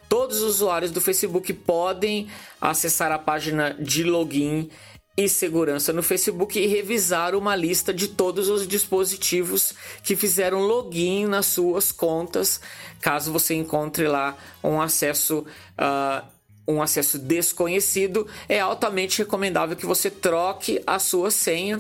Todos 0.09 0.41
os 0.41 0.57
usuários 0.57 0.93
do 0.93 1.01
Facebook 1.01 1.53
podem 1.53 2.29
acessar 2.61 3.11
a 3.11 3.19
página 3.19 3.75
de 3.79 4.05
login 4.05 4.71
e 5.17 5.29
segurança 5.29 5.93
no 5.93 6.03
Facebook 6.03 6.59
e 6.59 6.67
revisar 6.67 7.35
uma 7.35 7.57
lista 7.57 7.93
de 7.93 8.07
todos 8.07 8.49
os 8.49 8.69
dispositivos 8.69 9.75
que 10.03 10.15
fizeram 10.15 10.61
login 10.61 11.27
nas 11.27 11.47
suas 11.47 11.91
contas, 11.91 12.61
caso 13.01 13.33
você 13.33 13.55
encontre 13.55 14.07
lá 14.07 14.37
um 14.63 14.81
acesso 14.81 15.39
uh, 15.79 16.36
um 16.67 16.83
acesso 16.83 17.19
desconhecido, 17.19 18.27
é 18.49 18.61
altamente 18.61 19.19
recomendável 19.19 19.77
que 19.77 19.87
você 19.87 20.11
troque 20.11 20.83
a 20.87 20.99
sua 20.99 21.31
senha. 21.31 21.79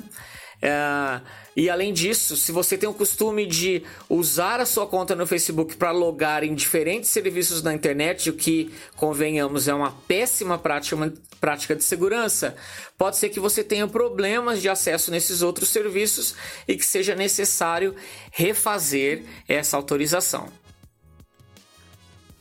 Uh, 0.57 1.21
e 1.57 1.71
além 1.71 1.93
disso, 1.93 2.37
se 2.37 2.52
você 2.52 2.76
tem 2.76 2.89
o 2.89 2.93
costume 2.93 3.47
de 3.47 3.82
usar 4.11 4.61
a 4.61 4.67
sua 4.67 4.87
conta 4.87 5.17
no 5.17 5.26
Facebook 5.26 5.76
para 5.76 5.91
logar 5.91 6.45
em 6.45 6.54
diferentes 6.54 7.08
serviços 7.08 7.63
na 7.63 7.73
internet, 7.73 8.28
o 8.28 8.34
que, 8.34 8.71
convenhamos, 8.95 9.67
é 9.67 9.73
uma 9.73 9.91
péssima 10.06 10.58
prática, 10.58 10.97
uma 10.97 11.13
prática 11.41 11.75
de 11.75 11.82
segurança, 11.82 12.54
pode 12.99 13.17
ser 13.17 13.30
que 13.30 13.41
você 13.41 13.65
tenha 13.65 13.89
problemas 13.89 14.61
de 14.61 14.69
acesso 14.69 15.11
nesses 15.11 15.41
outros 15.41 15.71
serviços 15.71 16.34
e 16.69 16.76
que 16.76 16.84
seja 16.84 17.15
necessário 17.15 17.95
refazer 18.30 19.23
essa 19.49 19.78
autorização. 19.78 20.50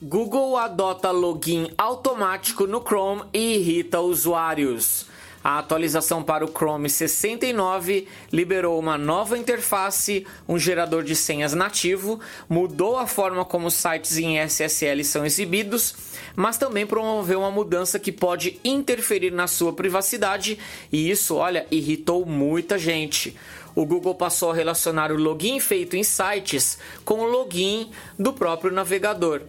Google 0.08 0.56
adota 0.56 1.10
login 1.10 1.72
automático 1.76 2.68
no 2.68 2.80
Chrome 2.80 3.24
e 3.34 3.56
irrita 3.56 4.00
usuários. 4.00 5.08
A 5.44 5.58
atualização 5.58 6.22
para 6.22 6.46
o 6.46 6.48
Chrome 6.48 6.88
69 6.88 8.08
liberou 8.32 8.78
uma 8.78 9.00
nova 9.00 9.36
interface, 9.36 10.28
um 10.48 10.60
gerador 10.60 11.04
de 11.04 11.16
senhas 11.16 11.56
nativo, 11.56 12.20
mudou 12.48 13.00
a 13.00 13.08
forma 13.08 13.44
como 13.44 13.72
sites 13.72 14.16
em 14.20 14.38
SSL 14.38 15.04
são 15.04 15.26
exibidos, 15.26 15.96
mas 16.36 16.56
também 16.56 16.86
promoveu 16.86 17.40
uma 17.40 17.50
mudança 17.50 17.98
que 17.98 18.12
pode 18.12 18.60
interferir 18.64 19.32
na 19.32 19.48
sua 19.48 19.74
privacidade 19.74 20.60
e 20.92 21.10
isso, 21.10 21.34
olha, 21.34 21.66
irritou 21.72 22.28
muita 22.28 22.78
gente 22.78 23.36
o 23.74 23.86
Google 23.86 24.16
passou 24.16 24.52
a 24.52 24.56
relacionar 24.56 25.12
o 25.12 25.18
login 25.18 25.60
feito 25.60 25.98
em 25.98 26.04
sites 26.04 26.78
com 27.04 27.16
o 27.16 27.26
login 27.26 27.90
do 28.18 28.32
próprio 28.32 28.72
navegador. 28.72 29.42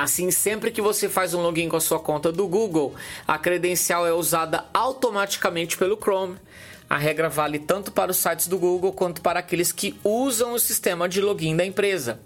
Assim, 0.00 0.30
sempre 0.30 0.70
que 0.70 0.80
você 0.80 1.08
faz 1.08 1.34
um 1.34 1.42
login 1.42 1.68
com 1.68 1.76
a 1.76 1.80
sua 1.80 1.98
conta 1.98 2.30
do 2.30 2.46
Google, 2.46 2.94
a 3.26 3.36
credencial 3.36 4.06
é 4.06 4.12
usada 4.12 4.64
automaticamente 4.72 5.76
pelo 5.76 5.96
Chrome. 5.96 6.36
A 6.88 6.96
regra 6.96 7.28
vale 7.28 7.58
tanto 7.58 7.90
para 7.90 8.12
os 8.12 8.16
sites 8.16 8.46
do 8.46 8.60
Google 8.60 8.92
quanto 8.92 9.20
para 9.20 9.40
aqueles 9.40 9.72
que 9.72 9.98
usam 10.04 10.52
o 10.52 10.58
sistema 10.60 11.08
de 11.08 11.20
login 11.20 11.56
da 11.56 11.64
empresa. 11.64 12.20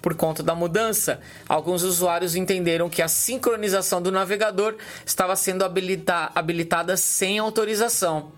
Por 0.00 0.14
conta 0.14 0.42
da 0.42 0.54
mudança, 0.54 1.20
alguns 1.46 1.82
usuários 1.82 2.34
entenderam 2.34 2.88
que 2.88 3.02
a 3.02 3.08
sincronização 3.08 4.00
do 4.00 4.10
navegador 4.10 4.76
estava 5.04 5.36
sendo 5.36 5.66
habilita 5.66 6.32
habilitada 6.34 6.96
sem 6.96 7.38
autorização. 7.38 8.32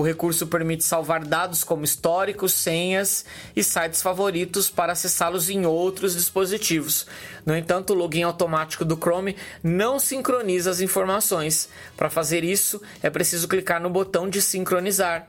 O 0.00 0.02
recurso 0.02 0.46
permite 0.46 0.82
salvar 0.82 1.26
dados 1.26 1.62
como 1.62 1.84
históricos, 1.84 2.54
senhas 2.54 3.22
e 3.54 3.62
sites 3.62 4.00
favoritos 4.00 4.70
para 4.70 4.94
acessá-los 4.94 5.50
em 5.50 5.66
outros 5.66 6.16
dispositivos. 6.16 7.06
No 7.44 7.54
entanto, 7.54 7.92
o 7.92 7.94
login 7.94 8.22
automático 8.22 8.82
do 8.82 8.96
Chrome 8.96 9.36
não 9.62 9.98
sincroniza 9.98 10.70
as 10.70 10.80
informações. 10.80 11.68
Para 11.98 12.08
fazer 12.08 12.44
isso, 12.44 12.80
é 13.02 13.10
preciso 13.10 13.46
clicar 13.46 13.78
no 13.78 13.90
botão 13.90 14.26
de 14.26 14.40
sincronizar. 14.40 15.28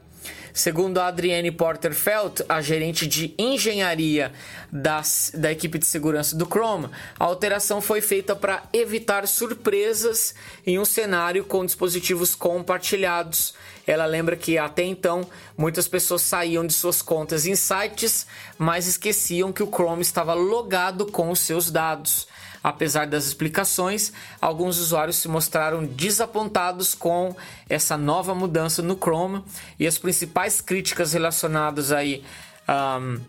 Segundo 0.53 0.99
a 0.99 1.07
Adrienne 1.07 1.51
Porterfeld, 1.51 2.43
a 2.49 2.61
gerente 2.61 3.07
de 3.07 3.33
engenharia 3.37 4.31
das, 4.71 5.31
da 5.33 5.51
equipe 5.51 5.79
de 5.79 5.85
segurança 5.85 6.35
do 6.35 6.45
Chrome, 6.45 6.89
a 7.17 7.23
alteração 7.23 7.81
foi 7.81 8.01
feita 8.01 8.35
para 8.35 8.63
evitar 8.73 9.27
surpresas 9.27 10.35
em 10.65 10.77
um 10.77 10.85
cenário 10.85 11.45
com 11.45 11.65
dispositivos 11.65 12.35
compartilhados. 12.35 13.53
Ela 13.87 14.05
lembra 14.05 14.35
que 14.35 14.57
até 14.57 14.83
então 14.83 15.27
muitas 15.57 15.87
pessoas 15.87 16.21
saíam 16.21 16.65
de 16.65 16.73
suas 16.73 17.01
contas 17.01 17.45
em 17.45 17.55
sites, 17.55 18.27
mas 18.57 18.87
esqueciam 18.87 19.51
que 19.51 19.63
o 19.63 19.67
Chrome 19.67 20.01
estava 20.01 20.33
logado 20.33 21.05
com 21.05 21.31
os 21.31 21.39
seus 21.39 21.71
dados. 21.71 22.27
Apesar 22.63 23.08
das 23.08 23.26
explicações, 23.26 24.13
alguns 24.39 24.78
usuários 24.78 25.15
se 25.15 25.28
mostraram 25.28 25.84
desapontados 25.84 26.93
com 26.93 27.36
essa 27.67 27.97
nova 27.97 28.36
mudança 28.36 28.82
no 28.82 28.95
Chrome 28.95 29.43
e 29.80 29.88
as 29.88 29.97
principais 29.97 30.62
críticas 30.62 31.13
relacionadas 31.13 31.91
aí 31.91 32.24
um, 32.69 33.19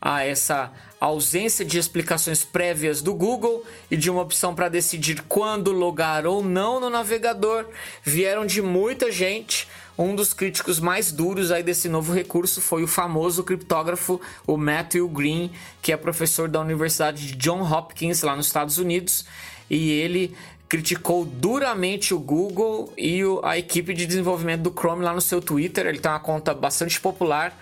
a 0.00 0.24
essa 0.24 0.72
ausência 0.98 1.64
de 1.64 1.78
explicações 1.78 2.44
prévias 2.44 3.00
do 3.00 3.14
Google 3.14 3.64
e 3.90 3.96
de 3.96 4.10
uma 4.10 4.22
opção 4.22 4.54
para 4.54 4.68
decidir 4.68 5.22
quando 5.28 5.72
logar 5.72 6.26
ou 6.26 6.42
não 6.42 6.80
no 6.80 6.90
navegador 6.90 7.66
vieram 8.02 8.44
de 8.44 8.60
muita 8.60 9.12
gente 9.12 9.68
um 10.00 10.14
dos 10.14 10.32
críticos 10.32 10.80
mais 10.80 11.12
duros 11.12 11.50
aí 11.50 11.62
desse 11.62 11.88
novo 11.88 12.12
recurso 12.12 12.60
foi 12.60 12.82
o 12.82 12.86
famoso 12.86 13.44
criptógrafo, 13.44 14.20
o 14.46 14.56
Matthew 14.56 15.06
Green, 15.08 15.50
que 15.82 15.92
é 15.92 15.96
professor 15.96 16.48
da 16.48 16.60
Universidade 16.60 17.26
de 17.26 17.36
John 17.36 17.62
Hopkins, 17.62 18.22
lá 18.22 18.34
nos 18.34 18.46
Estados 18.46 18.78
Unidos, 18.78 19.26
e 19.68 19.90
ele 19.90 20.34
criticou 20.70 21.24
duramente 21.24 22.14
o 22.14 22.18
Google 22.18 22.92
e 22.96 23.20
a 23.42 23.58
equipe 23.58 23.92
de 23.92 24.06
desenvolvimento 24.06 24.62
do 24.62 24.70
Chrome 24.70 25.04
lá 25.04 25.12
no 25.12 25.20
seu 25.20 25.42
Twitter. 25.42 25.84
Ele 25.86 25.98
tem 25.98 26.10
uma 26.10 26.20
conta 26.20 26.54
bastante 26.54 27.00
popular. 27.00 27.56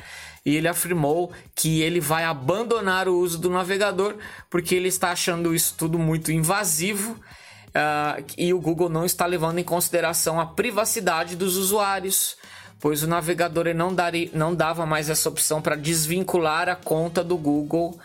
E 0.45 0.55
ele 0.55 0.69
afirmou 0.69 1.33
que 1.55 1.83
ele 1.83 2.01
vai 2.01 2.25
abandonar 2.25 3.09
o 3.09 3.19
uso 3.19 3.39
do 3.39 3.51
navegador 3.51 4.15
porque 4.49 4.75
ele 4.75 4.89
está 4.89 5.11
achando 5.11 5.55
isso 5.55 5.75
tudo 5.77 5.99
muito 5.99 6.33
invasivo 6.33 7.19
uh, 7.69 8.25
e 8.37 8.53
o 8.53 8.61
Google 8.61 8.89
não 8.89 9.05
está 9.05 9.27
levando 9.27 9.59
em 9.59 9.65
consideração 9.65 10.41
a 10.41 10.47
privacidade 10.47 11.37
dos 11.37 11.57
usuários. 11.57 12.37
pois 12.81 13.03
o 13.03 13.07
navegador 13.07 13.67
não, 13.75 13.95
daria, 13.95 14.31
não 14.33 14.55
dava 14.55 14.87
mais 14.87 15.11
essa 15.11 15.29
opção 15.29 15.61
para 15.61 15.77
desvincular 15.77 16.69
a 16.69 16.77
conta 16.77 17.25
do 17.25 17.37
Google 17.37 17.99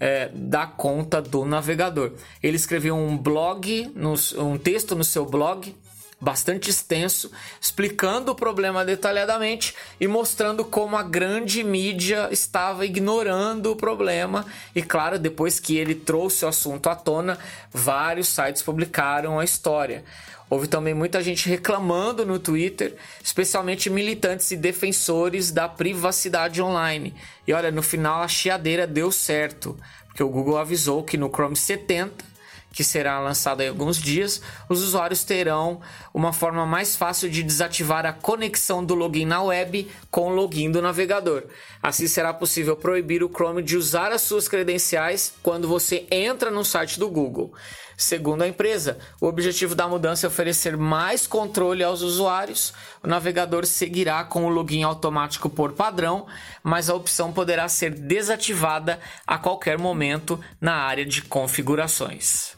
é, 0.00 0.30
da 0.32 0.66
conta 0.66 1.20
do 1.20 1.44
navegador. 1.44 2.12
Ele 2.42 2.56
escreveu 2.56 2.94
um 2.94 3.16
blog, 3.16 3.92
um 4.36 4.56
texto 4.56 4.94
no 4.94 5.02
seu 5.02 5.26
blog 5.26 5.74
bastante 6.20 6.68
extenso, 6.68 7.30
explicando 7.60 8.32
o 8.32 8.34
problema 8.34 8.84
detalhadamente 8.84 9.74
e 10.00 10.08
mostrando 10.08 10.64
como 10.64 10.96
a 10.96 11.02
grande 11.02 11.62
mídia 11.62 12.28
estava 12.32 12.84
ignorando 12.84 13.70
o 13.70 13.76
problema. 13.76 14.44
E 14.74 14.82
claro, 14.82 15.18
depois 15.18 15.60
que 15.60 15.76
ele 15.76 15.94
trouxe 15.94 16.44
o 16.44 16.48
assunto 16.48 16.88
à 16.88 16.96
tona, 16.96 17.38
vários 17.72 18.28
sites 18.28 18.62
publicaram 18.62 19.38
a 19.38 19.44
história. 19.44 20.04
Houve 20.50 20.66
também 20.66 20.94
muita 20.94 21.22
gente 21.22 21.48
reclamando 21.48 22.24
no 22.24 22.38
Twitter, 22.38 22.96
especialmente 23.22 23.90
militantes 23.90 24.50
e 24.50 24.56
defensores 24.56 25.52
da 25.52 25.68
privacidade 25.68 26.62
online. 26.62 27.14
E 27.46 27.52
olha, 27.52 27.70
no 27.70 27.82
final 27.82 28.22
a 28.22 28.28
chiadeira 28.28 28.86
deu 28.86 29.12
certo, 29.12 29.78
porque 30.06 30.22
o 30.22 30.28
Google 30.28 30.56
avisou 30.56 31.04
que 31.04 31.18
no 31.18 31.28
Chrome 31.28 31.54
70 31.54 32.37
que 32.78 32.84
será 32.84 33.18
lançado 33.18 33.60
em 33.60 33.68
alguns 33.68 34.00
dias, 34.00 34.40
os 34.68 34.84
usuários 34.84 35.24
terão 35.24 35.80
uma 36.14 36.32
forma 36.32 36.64
mais 36.64 36.94
fácil 36.94 37.28
de 37.28 37.42
desativar 37.42 38.06
a 38.06 38.12
conexão 38.12 38.84
do 38.84 38.94
login 38.94 39.24
na 39.24 39.42
web 39.42 39.90
com 40.12 40.28
o 40.28 40.32
login 40.32 40.70
do 40.70 40.80
navegador. 40.80 41.42
Assim 41.82 42.06
será 42.06 42.32
possível 42.32 42.76
proibir 42.76 43.24
o 43.24 43.28
Chrome 43.28 43.64
de 43.64 43.76
usar 43.76 44.12
as 44.12 44.22
suas 44.22 44.46
credenciais 44.46 45.34
quando 45.42 45.66
você 45.66 46.06
entra 46.08 46.52
no 46.52 46.64
site 46.64 47.00
do 47.00 47.08
Google. 47.08 47.52
Segundo 47.96 48.42
a 48.42 48.48
empresa, 48.48 48.96
o 49.20 49.26
objetivo 49.26 49.74
da 49.74 49.88
mudança 49.88 50.24
é 50.24 50.28
oferecer 50.28 50.76
mais 50.76 51.26
controle 51.26 51.82
aos 51.82 52.00
usuários. 52.00 52.72
O 53.02 53.08
navegador 53.08 53.66
seguirá 53.66 54.22
com 54.22 54.44
o 54.44 54.48
login 54.48 54.84
automático 54.84 55.50
por 55.50 55.72
padrão, 55.72 56.28
mas 56.62 56.88
a 56.88 56.94
opção 56.94 57.32
poderá 57.32 57.68
ser 57.68 57.90
desativada 57.90 59.00
a 59.26 59.36
qualquer 59.36 59.78
momento 59.78 60.38
na 60.60 60.74
área 60.74 61.04
de 61.04 61.22
configurações 61.22 62.56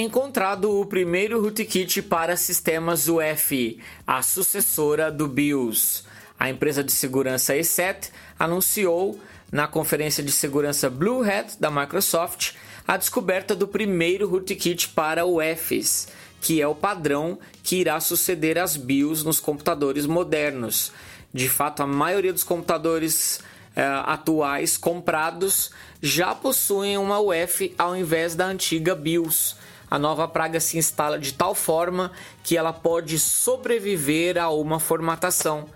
encontrado 0.00 0.80
o 0.80 0.86
primeiro 0.86 1.40
rootkit 1.40 2.02
para 2.02 2.36
sistemas 2.36 3.08
UEFI, 3.08 3.80
a 4.06 4.22
sucessora 4.22 5.10
do 5.10 5.26
BIOS. 5.26 6.04
A 6.38 6.48
empresa 6.48 6.84
de 6.84 6.92
segurança 6.92 7.56
ESET 7.56 8.12
anunciou 8.38 9.18
na 9.50 9.66
conferência 9.66 10.22
de 10.22 10.30
segurança 10.30 10.88
Blue 10.88 11.22
Hat 11.28 11.58
da 11.58 11.70
Microsoft 11.70 12.52
a 12.86 12.96
descoberta 12.96 13.56
do 13.56 13.66
primeiro 13.66 14.28
rootkit 14.28 14.90
para 14.90 15.26
UEFIs, 15.26 16.08
que 16.40 16.62
é 16.62 16.68
o 16.68 16.76
padrão 16.76 17.38
que 17.64 17.76
irá 17.76 17.98
suceder 17.98 18.56
as 18.56 18.76
BIOS 18.76 19.24
nos 19.24 19.40
computadores 19.40 20.06
modernos. 20.06 20.92
De 21.34 21.48
fato, 21.48 21.82
a 21.82 21.86
maioria 21.86 22.32
dos 22.32 22.44
computadores 22.44 23.40
eh, 23.74 23.82
atuais 24.06 24.76
comprados 24.76 25.72
já 26.00 26.34
possuem 26.34 26.96
uma 26.96 27.18
UEFI 27.20 27.74
ao 27.76 27.96
invés 27.96 28.36
da 28.36 28.46
antiga 28.46 28.94
BIOS 28.94 29.56
a 29.90 29.98
nova 29.98 30.28
praga 30.28 30.60
se 30.60 30.76
instala 30.76 31.18
de 31.18 31.32
tal 31.32 31.54
forma 31.54 32.12
que 32.42 32.56
ela 32.56 32.72
pode 32.72 33.18
sobreviver 33.18 34.36
a 34.36 34.50
uma 34.50 34.78
formatação. 34.78 35.66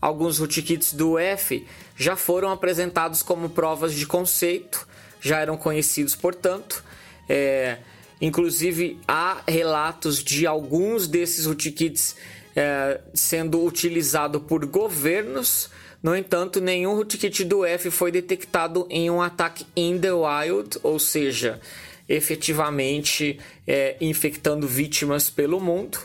Alguns 0.00 0.38
rootkits 0.38 0.92
do 0.92 1.18
F 1.18 1.66
já 1.96 2.16
foram 2.16 2.50
apresentados 2.50 3.22
como 3.22 3.48
provas 3.48 3.94
de 3.94 4.06
conceito, 4.06 4.86
já 5.20 5.40
eram 5.40 5.56
conhecidos, 5.56 6.14
portanto. 6.14 6.84
É, 7.28 7.78
inclusive, 8.20 9.00
há 9.08 9.42
relatos 9.48 10.22
de 10.22 10.46
alguns 10.46 11.08
desses 11.08 11.46
rootkits 11.46 12.14
é, 12.54 13.00
sendo 13.12 13.64
utilizado 13.64 14.40
por 14.40 14.64
governos. 14.64 15.70
No 16.02 16.14
entanto, 16.14 16.60
nenhum 16.60 16.94
rootkit 16.94 17.42
do 17.44 17.64
F 17.64 17.90
foi 17.90 18.12
detectado 18.12 18.86
em 18.88 19.10
um 19.10 19.20
ataque 19.20 19.66
in 19.74 19.98
the 19.98 20.12
wild, 20.12 20.78
ou 20.82 20.98
seja, 20.98 21.60
efetivamente 22.08 23.38
é, 23.66 23.96
infectando 24.00 24.66
vítimas 24.66 25.30
pelo 25.30 25.60
mundo. 25.60 25.98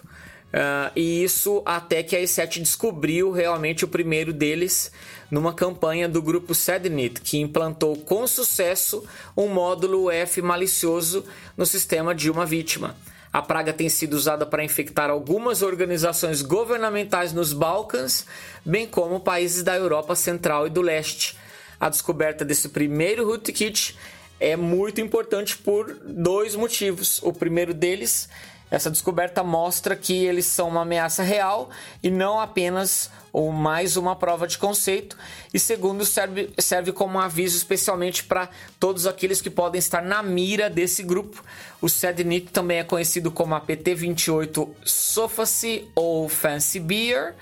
Uh, 0.52 0.92
e 0.98 1.24
isso 1.24 1.64
até 1.66 2.04
que 2.04 2.14
a 2.14 2.20
E7 2.20 2.60
descobriu 2.60 3.32
realmente 3.32 3.86
o 3.86 3.88
primeiro 3.88 4.34
deles 4.34 4.92
numa 5.30 5.54
campanha 5.54 6.10
do 6.10 6.22
grupo 6.22 6.54
Sednit, 6.54 7.22
que 7.22 7.40
implantou 7.40 7.96
com 7.96 8.28
sucesso 8.28 9.02
um 9.36 9.48
módulo 9.48 10.12
F 10.12 10.42
malicioso 10.42 11.24
no 11.56 11.66
sistema 11.66 12.14
de 12.14 12.30
uma 12.30 12.46
vítima. 12.46 12.98
A 13.32 13.42
praga 13.42 13.72
tem 13.72 13.88
sido 13.88 14.14
usada 14.14 14.46
para 14.46 14.62
infectar 14.62 15.10
algumas 15.10 15.62
organizações 15.62 16.42
governamentais 16.42 17.32
nos 17.32 17.54
Balcãs, 17.54 18.26
bem 18.66 18.86
como 18.86 19.22
países 19.22 19.64
da 19.64 19.78
Europa 19.78 20.16
Central 20.16 20.68
e 20.68 20.70
do 20.70 20.82
Leste. 20.82 21.38
A 21.80 21.88
descoberta 21.88 22.44
desse 22.44 22.68
primeiro 22.68 23.26
rootkit 23.26 23.98
é 24.42 24.58
muito 24.58 25.00
importante 25.00 25.56
por 25.56 25.94
dois 26.04 26.56
motivos. 26.56 27.22
O 27.22 27.32
primeiro 27.32 27.76
deles, 27.76 28.28
essa 28.72 28.90
descoberta 28.90 29.44
mostra 29.44 29.96
que 29.96 30.26
eles 30.26 30.48
são 30.48 30.68
uma 30.68 30.82
ameaça 30.82 31.22
real 31.22 31.70
e 32.02 32.10
não 32.10 32.40
apenas 32.40 33.12
ou 33.32 33.52
mais 33.52 33.96
uma 33.96 34.16
prova 34.16 34.48
de 34.48 34.58
conceito. 34.58 35.16
E 35.54 35.60
segundo, 35.60 36.04
serve, 36.04 36.50
serve 36.58 36.92
como 36.92 37.20
um 37.20 37.22
aviso 37.22 37.56
especialmente 37.56 38.24
para 38.24 38.50
todos 38.80 39.06
aqueles 39.06 39.40
que 39.40 39.50
podem 39.50 39.78
estar 39.78 40.02
na 40.02 40.24
mira 40.24 40.70
desse 40.70 41.04
grupo. 41.04 41.44
O 41.80 41.88
SEDNIT 41.88 42.52
também 42.52 42.80
é 42.80 42.84
conhecido 42.84 43.32
como 43.32 43.54
a 43.54 43.62
PT28 43.62 44.70
Sofacy 44.84 45.88
ou 45.94 46.28
Fancy 46.28 46.80
Beer 46.80 47.36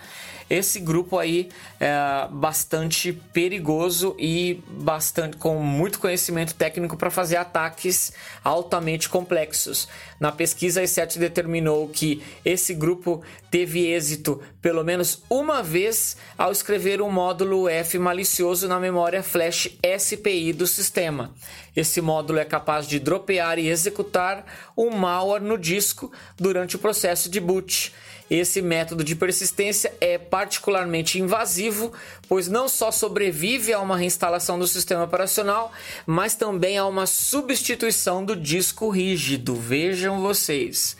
esse 0.49 0.79
grupo 0.79 1.17
aí 1.17 1.49
é 1.79 2.27
bastante 2.31 3.13
perigoso 3.13 4.15
e 4.17 4.62
bastante 4.67 5.38
com 5.38 5.59
muito 5.59 5.99
conhecimento 5.99 6.55
técnico 6.55 6.97
para 6.97 7.12
fazer 7.12 7.38
ataques 7.38 8.12
altamente 8.43 9.07
complexos. 9.07 9.88
Na 10.19 10.31
pesquisa, 10.31 10.81
a 10.81 10.83
E7 10.83 11.17
determinou 11.19 11.88
que 11.88 12.23
esse 12.43 12.73
grupo 12.73 13.21
teve 13.51 13.88
êxito 13.88 14.41
pelo 14.62 14.83
menos 14.83 15.23
uma 15.29 15.63
vez 15.63 16.17
ao 16.38 16.51
escrever 16.51 17.01
um 17.01 17.12
módulo 17.12 17.69
F 17.69 17.97
malicioso 17.97 18.67
na 18.67 18.79
memória 18.79 19.23
flash 19.23 19.69
SPI 19.97 20.53
do 20.53 20.67
sistema. 20.67 21.33
Esse 21.75 22.01
módulo 22.01 22.39
é 22.39 22.45
capaz 22.45 22.88
de 22.88 22.99
dropear 22.99 23.57
e 23.59 23.69
executar 23.69 24.45
um 24.75 24.89
malware 24.89 25.43
no 25.43 25.57
disco 25.57 26.12
durante 26.38 26.75
o 26.75 26.79
processo 26.79 27.29
de 27.29 27.39
boot. 27.39 27.93
Esse 28.29 28.61
método 28.61 29.03
de 29.03 29.15
persistência 29.15 29.91
é 29.99 30.17
particularmente 30.17 31.19
invasivo, 31.19 31.91
pois 32.27 32.47
não 32.47 32.69
só 32.69 32.91
sobrevive 32.91 33.73
a 33.73 33.79
uma 33.79 33.97
reinstalação 33.97 34.59
do 34.59 34.67
sistema 34.67 35.03
operacional, 35.03 35.71
mas 36.05 36.35
também 36.35 36.77
a 36.77 36.85
uma 36.85 37.07
substituição 37.07 38.23
do 38.23 38.35
disco 38.35 38.89
rígido. 38.89 39.55
Vejam 39.55 40.21
vocês. 40.21 40.95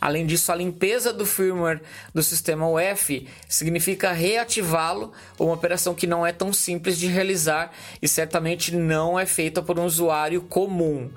Além 0.00 0.24
disso, 0.24 0.50
a 0.50 0.54
limpeza 0.54 1.12
do 1.12 1.26
firmware 1.26 1.82
do 2.14 2.22
sistema 2.22 2.66
UEFI 2.66 3.28
significa 3.46 4.12
reativá-lo, 4.12 5.12
uma 5.38 5.52
operação 5.52 5.94
que 5.94 6.06
não 6.06 6.26
é 6.26 6.32
tão 6.32 6.54
simples 6.54 6.96
de 6.96 7.06
realizar 7.06 7.70
e 8.00 8.08
certamente 8.08 8.74
não 8.74 9.20
é 9.20 9.26
feita 9.26 9.60
por 9.60 9.78
um 9.78 9.84
usuário 9.84 10.40
comum. 10.40 11.10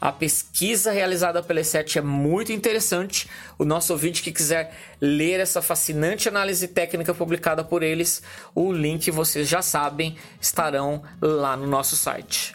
A 0.00 0.12
pesquisa 0.12 0.92
realizada 0.92 1.42
pela 1.42 1.60
E7 1.60 1.96
é 1.96 2.00
muito 2.00 2.52
interessante. 2.52 3.28
O 3.58 3.64
nosso 3.64 3.92
ouvinte 3.92 4.22
que 4.22 4.30
quiser 4.30 4.74
ler 5.00 5.40
essa 5.40 5.62
fascinante 5.62 6.28
análise 6.28 6.68
técnica 6.68 7.14
publicada 7.14 7.64
por 7.64 7.82
eles, 7.82 8.22
o 8.54 8.72
link 8.72 9.10
vocês 9.10 9.48
já 9.48 9.62
sabem, 9.62 10.16
estarão 10.40 11.02
lá 11.20 11.56
no 11.56 11.66
nosso 11.66 11.96
site. 11.96 12.54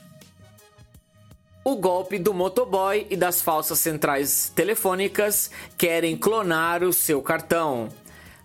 O 1.64 1.76
golpe 1.76 2.18
do 2.18 2.34
motoboy 2.34 3.06
e 3.10 3.16
das 3.16 3.40
falsas 3.40 3.78
centrais 3.78 4.52
telefônicas 4.56 5.52
querem 5.78 6.18
clonar 6.18 6.84
o 6.84 6.92
seu 6.92 7.22
cartão. 7.22 7.90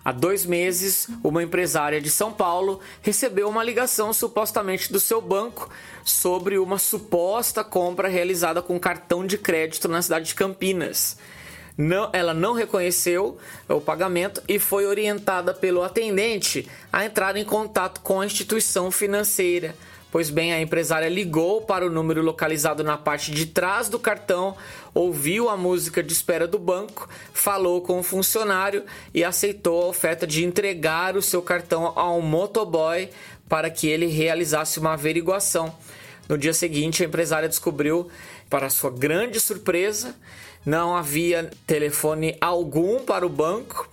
Há 0.06 0.12
dois 0.12 0.46
meses, 0.46 1.08
uma 1.24 1.42
empresária 1.42 2.00
de 2.00 2.10
São 2.10 2.32
Paulo 2.32 2.78
recebeu 3.02 3.48
uma 3.48 3.64
ligação 3.64 4.12
supostamente 4.12 4.92
do 4.92 5.00
seu 5.00 5.20
banco 5.20 5.68
sobre 6.04 6.60
uma 6.60 6.78
suposta 6.78 7.64
compra 7.64 8.06
realizada 8.06 8.62
com 8.62 8.78
cartão 8.78 9.26
de 9.26 9.36
crédito 9.36 9.88
na 9.88 10.00
cidade 10.00 10.26
de 10.26 10.36
Campinas. 10.36 11.16
Não, 11.76 12.08
ela 12.12 12.32
não 12.32 12.52
reconheceu 12.52 13.36
o 13.68 13.80
pagamento 13.80 14.40
e 14.46 14.60
foi 14.60 14.86
orientada 14.86 15.52
pelo 15.52 15.82
atendente 15.82 16.70
a 16.92 17.04
entrar 17.04 17.36
em 17.36 17.44
contato 17.44 18.00
com 18.00 18.20
a 18.20 18.26
instituição 18.26 18.92
financeira 18.92 19.74
Pois 20.16 20.30
bem, 20.30 20.52
a 20.52 20.60
empresária 20.62 21.10
ligou 21.10 21.60
para 21.60 21.84
o 21.84 21.90
número 21.90 22.22
localizado 22.22 22.82
na 22.82 22.96
parte 22.96 23.30
de 23.30 23.44
trás 23.44 23.90
do 23.90 23.98
cartão, 23.98 24.56
ouviu 24.96 25.50
a 25.50 25.58
música 25.58 26.02
de 26.02 26.10
espera 26.10 26.48
do 26.48 26.58
banco, 26.58 27.06
falou 27.34 27.82
com 27.82 27.98
o 27.98 28.02
funcionário 28.02 28.82
e 29.12 29.22
aceitou 29.22 29.82
a 29.82 29.88
oferta 29.88 30.26
de 30.26 30.42
entregar 30.42 31.18
o 31.18 31.22
seu 31.22 31.42
cartão 31.42 31.92
a 31.94 32.10
um 32.10 32.22
motoboy 32.22 33.10
para 33.46 33.68
que 33.68 33.86
ele 33.86 34.06
realizasse 34.06 34.80
uma 34.80 34.94
averiguação. 34.94 35.76
No 36.26 36.38
dia 36.38 36.54
seguinte, 36.54 37.02
a 37.02 37.06
empresária 37.06 37.46
descobriu, 37.46 38.10
para 38.48 38.70
sua 38.70 38.90
grande 38.90 39.38
surpresa, 39.38 40.16
não 40.64 40.96
havia 40.96 41.50
telefone 41.66 42.34
algum 42.40 43.00
para 43.00 43.26
o 43.26 43.28
banco 43.28 43.86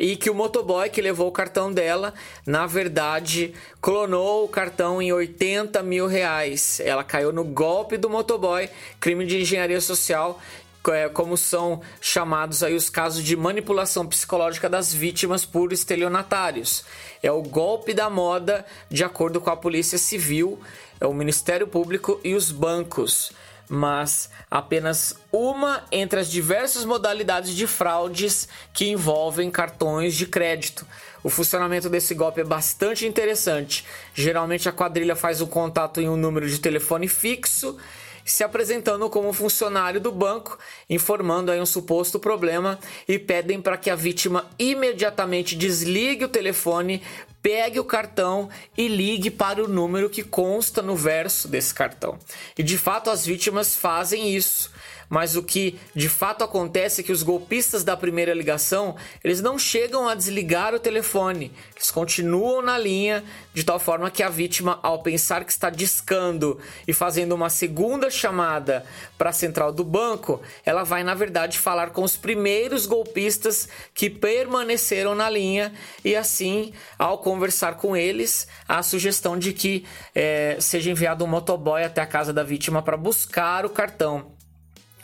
e 0.00 0.16
que 0.16 0.30
o 0.30 0.34
motoboy 0.34 0.88
que 0.88 1.02
levou 1.02 1.28
o 1.28 1.32
cartão 1.32 1.70
dela, 1.70 2.14
na 2.46 2.66
verdade, 2.66 3.52
clonou 3.82 4.46
o 4.46 4.48
cartão 4.48 5.02
em 5.02 5.12
80 5.12 5.82
mil 5.82 6.06
reais. 6.06 6.80
Ela 6.80 7.04
caiu 7.04 7.30
no 7.34 7.44
golpe 7.44 7.98
do 7.98 8.08
motoboy, 8.08 8.70
crime 8.98 9.26
de 9.26 9.42
engenharia 9.42 9.80
social 9.80 10.40
é, 10.88 11.10
como 11.10 11.36
são 11.36 11.82
chamados 12.00 12.62
aí 12.62 12.74
os 12.74 12.88
casos 12.88 13.22
de 13.22 13.36
manipulação 13.36 14.06
psicológica 14.06 14.66
das 14.66 14.94
vítimas 14.94 15.44
por 15.44 15.70
estelionatários. 15.70 16.86
É 17.22 17.30
o 17.30 17.42
golpe 17.42 17.92
da 17.92 18.08
moda, 18.08 18.64
de 18.88 19.04
acordo 19.04 19.42
com 19.42 19.50
a 19.50 19.56
Polícia 19.56 19.98
Civil, 19.98 20.58
é 20.98 21.06
o 21.06 21.12
Ministério 21.12 21.66
Público 21.66 22.18
e 22.24 22.34
os 22.34 22.50
bancos 22.50 23.30
mas 23.70 24.28
apenas 24.50 25.14
uma 25.30 25.84
entre 25.92 26.18
as 26.18 26.28
diversas 26.28 26.84
modalidades 26.84 27.54
de 27.54 27.68
fraudes 27.68 28.48
que 28.72 28.90
envolvem 28.90 29.48
cartões 29.48 30.16
de 30.16 30.26
crédito. 30.26 30.84
O 31.22 31.30
funcionamento 31.30 31.88
desse 31.88 32.12
golpe 32.12 32.40
é 32.40 32.44
bastante 32.44 33.06
interessante. 33.06 33.86
Geralmente 34.12 34.68
a 34.68 34.72
quadrilha 34.72 35.14
faz 35.14 35.40
um 35.40 35.46
contato 35.46 36.00
em 36.00 36.08
um 36.08 36.16
número 36.16 36.48
de 36.48 36.58
telefone 36.58 37.06
fixo 37.06 37.78
se 38.24 38.44
apresentando 38.44 39.08
como 39.10 39.32
funcionário 39.32 40.00
do 40.00 40.12
banco, 40.12 40.58
informando 40.88 41.50
aí 41.50 41.60
um 41.60 41.66
suposto 41.66 42.18
problema 42.18 42.78
e 43.08 43.18
pedem 43.18 43.60
para 43.60 43.76
que 43.76 43.90
a 43.90 43.96
vítima 43.96 44.46
imediatamente 44.58 45.56
desligue 45.56 46.24
o 46.24 46.28
telefone, 46.28 47.02
pegue 47.42 47.80
o 47.80 47.84
cartão 47.84 48.48
e 48.76 48.88
ligue 48.88 49.30
para 49.30 49.62
o 49.62 49.68
número 49.68 50.10
que 50.10 50.22
consta 50.22 50.82
no 50.82 50.96
verso 50.96 51.48
desse 51.48 51.74
cartão. 51.74 52.18
E 52.56 52.62
de 52.62 52.76
fato 52.76 53.10
as 53.10 53.24
vítimas 53.24 53.74
fazem 53.74 54.34
isso 54.34 54.70
mas 55.10 55.34
o 55.34 55.42
que 55.42 55.76
de 55.92 56.08
fato 56.08 56.44
acontece 56.44 57.00
é 57.00 57.04
que 57.04 57.10
os 57.10 57.24
golpistas 57.24 57.82
da 57.82 57.96
primeira 57.96 58.32
ligação, 58.32 58.94
eles 59.24 59.40
não 59.40 59.58
chegam 59.58 60.08
a 60.08 60.14
desligar 60.14 60.72
o 60.72 60.78
telefone, 60.78 61.52
eles 61.74 61.90
continuam 61.90 62.62
na 62.62 62.78
linha 62.78 63.24
de 63.52 63.64
tal 63.64 63.78
forma 63.78 64.10
que 64.10 64.22
a 64.22 64.28
vítima, 64.28 64.78
ao 64.82 65.02
pensar 65.02 65.44
que 65.44 65.52
está 65.52 65.70
discando 65.70 66.58
e 66.86 66.92
fazendo 66.92 67.34
uma 67.34 67.50
segunda 67.50 68.10
chamada 68.10 68.84
para 69.18 69.30
a 69.30 69.32
central 69.32 69.72
do 69.72 69.84
banco, 69.84 70.40
ela 70.64 70.84
vai 70.84 71.02
na 71.02 71.14
verdade 71.14 71.58
falar 71.58 71.90
com 71.90 72.02
os 72.02 72.16
primeiros 72.16 72.86
golpistas 72.86 73.68
que 73.92 74.08
permaneceram 74.08 75.14
na 75.14 75.28
linha 75.28 75.72
e 76.04 76.14
assim, 76.14 76.72
ao 76.98 77.18
conversar 77.18 77.76
com 77.76 77.96
eles, 77.96 78.46
a 78.68 78.82
sugestão 78.82 79.38
de 79.38 79.52
que 79.52 79.84
é, 80.14 80.56
seja 80.60 80.90
enviado 80.90 81.24
um 81.24 81.28
motoboy 81.28 81.82
até 81.82 82.00
a 82.00 82.06
casa 82.06 82.32
da 82.32 82.42
vítima 82.42 82.82
para 82.82 82.96
buscar 82.96 83.66
o 83.66 83.70
cartão 83.70 84.39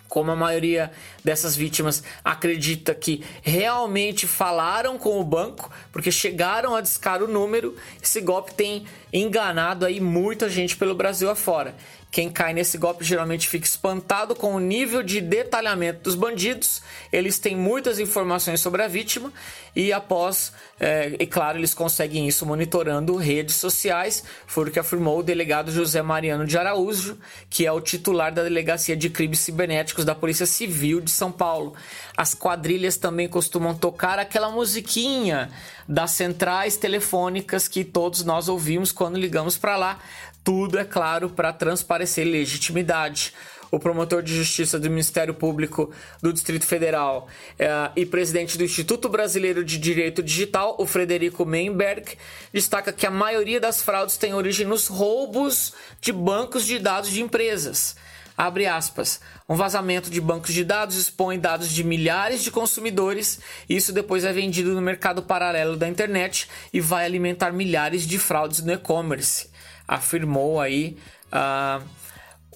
como 0.08 0.30
a 0.30 0.36
maioria 0.36 0.90
dessas 1.24 1.56
vítimas 1.56 2.02
acredita 2.24 2.94
que 2.94 3.24
realmente 3.42 4.26
falaram 4.26 4.98
com 4.98 5.20
o 5.20 5.24
banco, 5.24 5.70
porque 5.92 6.10
chegaram 6.10 6.74
a 6.74 6.80
discar 6.80 7.22
o 7.22 7.28
número, 7.28 7.76
esse 8.02 8.20
golpe 8.20 8.54
tem 8.54 8.86
enganado 9.12 9.86
aí 9.86 10.00
muita 10.00 10.48
gente 10.48 10.76
pelo 10.76 10.94
Brasil 10.94 11.30
afora. 11.30 11.74
Quem 12.10 12.30
cai 12.30 12.54
nesse 12.54 12.78
golpe 12.78 13.04
geralmente 13.04 13.46
fica 13.46 13.66
espantado 13.66 14.34
com 14.34 14.54
o 14.54 14.60
nível 14.60 15.02
de 15.02 15.20
detalhamento 15.20 16.00
dos 16.00 16.14
bandidos. 16.14 16.80
Eles 17.12 17.38
têm 17.38 17.54
muitas 17.54 17.98
informações 17.98 18.60
sobre 18.60 18.82
a 18.82 18.88
vítima 18.88 19.30
e 19.74 19.92
após, 19.92 20.52
é, 20.78 21.16
e 21.18 21.26
claro, 21.26 21.58
eles 21.58 21.72
conseguem 21.72 22.28
isso 22.28 22.44
monitorando 22.44 23.16
redes 23.16 23.56
sociais. 23.56 24.22
Foi 24.46 24.68
o 24.68 24.70
que 24.70 24.78
afirmou 24.78 25.18
o 25.18 25.22
delegado 25.22 25.72
José 25.72 26.02
Mariano 26.02 26.46
de 26.46 26.58
Araújo, 26.58 27.18
que 27.48 27.64
é 27.64 27.72
o 27.72 27.80
titular 27.80 28.32
da 28.32 28.42
Delegacia 28.42 28.96
de 28.96 29.08
Crimes 29.08 29.40
Cibernéticos 29.40 30.04
da 30.04 30.14
Polícia 30.14 30.44
Civil 30.44 31.00
de 31.00 31.10
São 31.10 31.32
Paulo. 31.32 31.74
As 32.16 32.34
quadrilhas 32.34 32.96
também 32.96 33.28
costumam 33.28 33.74
tocar 33.74 34.18
aquela 34.18 34.50
musiquinha 34.50 35.50
das 35.88 36.10
centrais 36.10 36.76
telefônicas 36.76 37.68
que 37.68 37.84
todos 37.84 38.22
nós 38.22 38.48
ouvimos 38.48 38.92
quando 38.92 39.18
ligamos 39.18 39.56
para 39.56 39.76
lá 39.76 39.98
tudo, 40.46 40.78
é 40.78 40.84
claro, 40.84 41.28
para 41.28 41.52
transparecer 41.52 42.24
legitimidade. 42.24 43.34
O 43.70 43.78
promotor 43.78 44.22
de 44.22 44.34
justiça 44.34 44.78
do 44.78 44.88
Ministério 44.88 45.34
Público 45.34 45.92
do 46.22 46.32
Distrito 46.32 46.64
Federal 46.64 47.28
é, 47.58 47.90
e 47.96 48.06
presidente 48.06 48.56
do 48.56 48.64
Instituto 48.64 49.08
Brasileiro 49.08 49.64
de 49.64 49.78
Direito 49.78 50.22
Digital, 50.22 50.76
o 50.78 50.86
Frederico 50.86 51.44
Meinberg, 51.44 52.16
destaca 52.52 52.92
que 52.92 53.06
a 53.06 53.10
maioria 53.10 53.60
das 53.60 53.82
fraudes 53.82 54.16
tem 54.16 54.34
origem 54.34 54.66
nos 54.66 54.86
roubos 54.86 55.72
de 56.00 56.12
bancos 56.12 56.64
de 56.64 56.78
dados 56.78 57.10
de 57.10 57.22
empresas. 57.22 57.96
Abre 58.36 58.66
aspas. 58.66 59.20
Um 59.48 59.56
vazamento 59.56 60.10
de 60.10 60.20
bancos 60.20 60.52
de 60.52 60.62
dados 60.62 60.96
expõe 60.96 61.38
dados 61.38 61.70
de 61.70 61.82
milhares 61.82 62.42
de 62.42 62.50
consumidores. 62.50 63.40
Isso 63.66 63.92
depois 63.92 64.24
é 64.24 64.32
vendido 64.32 64.74
no 64.74 64.82
mercado 64.82 65.22
paralelo 65.22 65.76
da 65.76 65.88
internet 65.88 66.46
e 66.70 66.80
vai 66.80 67.06
alimentar 67.06 67.50
milhares 67.52 68.06
de 68.06 68.18
fraudes 68.18 68.62
no 68.62 68.72
e-commerce 68.72 69.48
afirmou 69.86 70.60
aí 70.60 70.96
uh, 71.26 71.82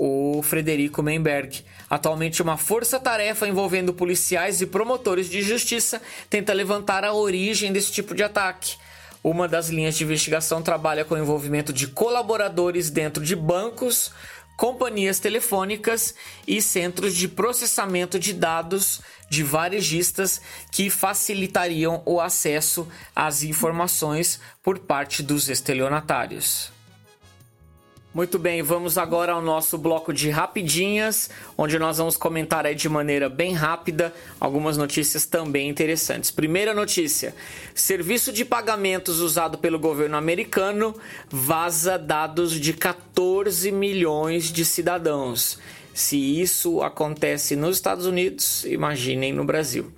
o 0.02 0.40
Frederico 0.42 1.02
Menberg. 1.02 1.62
Atualmente, 1.90 2.40
uma 2.40 2.56
força-tarefa 2.56 3.46
envolvendo 3.46 3.92
policiais 3.92 4.62
e 4.62 4.66
promotores 4.66 5.28
de 5.28 5.42
justiça 5.42 6.00
tenta 6.30 6.54
levantar 6.54 7.04
a 7.04 7.12
origem 7.12 7.70
desse 7.70 7.92
tipo 7.92 8.14
de 8.14 8.22
ataque. 8.22 8.76
Uma 9.22 9.46
das 9.46 9.68
linhas 9.68 9.94
de 9.98 10.04
investigação 10.04 10.62
trabalha 10.62 11.04
com 11.04 11.14
o 11.14 11.18
envolvimento 11.18 11.70
de 11.70 11.86
colaboradores 11.86 12.88
dentro 12.88 13.22
de 13.22 13.36
bancos, 13.36 14.10
companhias 14.56 15.20
telefônicas 15.20 16.14
e 16.48 16.62
centros 16.62 17.14
de 17.14 17.28
processamento 17.28 18.18
de 18.18 18.32
dados 18.32 19.02
de 19.28 19.44
varejistas 19.44 20.40
que 20.72 20.88
facilitariam 20.88 22.02
o 22.06 22.22
acesso 22.22 22.88
às 23.14 23.42
informações 23.42 24.40
por 24.62 24.78
parte 24.78 25.22
dos 25.22 25.50
estelionatários. 25.50 26.79
Muito 28.12 28.40
bem, 28.40 28.60
vamos 28.60 28.98
agora 28.98 29.34
ao 29.34 29.40
nosso 29.40 29.78
bloco 29.78 30.12
de 30.12 30.30
rapidinhas, 30.30 31.30
onde 31.56 31.78
nós 31.78 31.98
vamos 31.98 32.16
comentar 32.16 32.74
de 32.74 32.88
maneira 32.88 33.28
bem 33.28 33.52
rápida 33.52 34.12
algumas 34.40 34.76
notícias 34.76 35.26
também 35.26 35.68
interessantes. 35.68 36.28
Primeira 36.28 36.74
notícia: 36.74 37.32
serviço 37.72 38.32
de 38.32 38.44
pagamentos 38.44 39.20
usado 39.20 39.58
pelo 39.58 39.78
governo 39.78 40.16
americano 40.16 40.92
vaza 41.30 41.96
dados 41.96 42.50
de 42.50 42.72
14 42.72 43.70
milhões 43.70 44.50
de 44.50 44.64
cidadãos. 44.64 45.60
Se 45.94 46.16
isso 46.16 46.82
acontece 46.82 47.54
nos 47.54 47.76
Estados 47.76 48.06
Unidos, 48.06 48.64
imaginem 48.64 49.32
no 49.32 49.44
Brasil. 49.44 49.92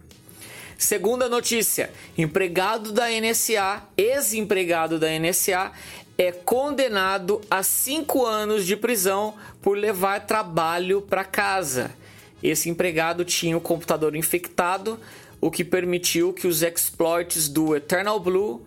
Segunda 0.82 1.28
notícia: 1.28 1.92
empregado 2.18 2.90
da 2.90 3.06
NSA, 3.08 3.84
ex-empregado 3.96 4.98
da 4.98 5.06
NSA, 5.16 5.70
é 6.22 6.32
condenado 6.32 7.40
a 7.50 7.62
cinco 7.62 8.24
anos 8.24 8.64
de 8.64 8.76
prisão 8.76 9.34
por 9.60 9.76
levar 9.76 10.26
trabalho 10.26 11.02
para 11.02 11.24
casa. 11.24 11.90
Esse 12.42 12.70
empregado 12.70 13.24
tinha 13.24 13.56
o 13.56 13.60
computador 13.60 14.16
infectado, 14.16 14.98
o 15.40 15.50
que 15.50 15.64
permitiu 15.64 16.32
que 16.32 16.46
os 16.46 16.62
exploits 16.62 17.48
do 17.48 17.74
Eternal 17.74 18.18
Blue 18.20 18.64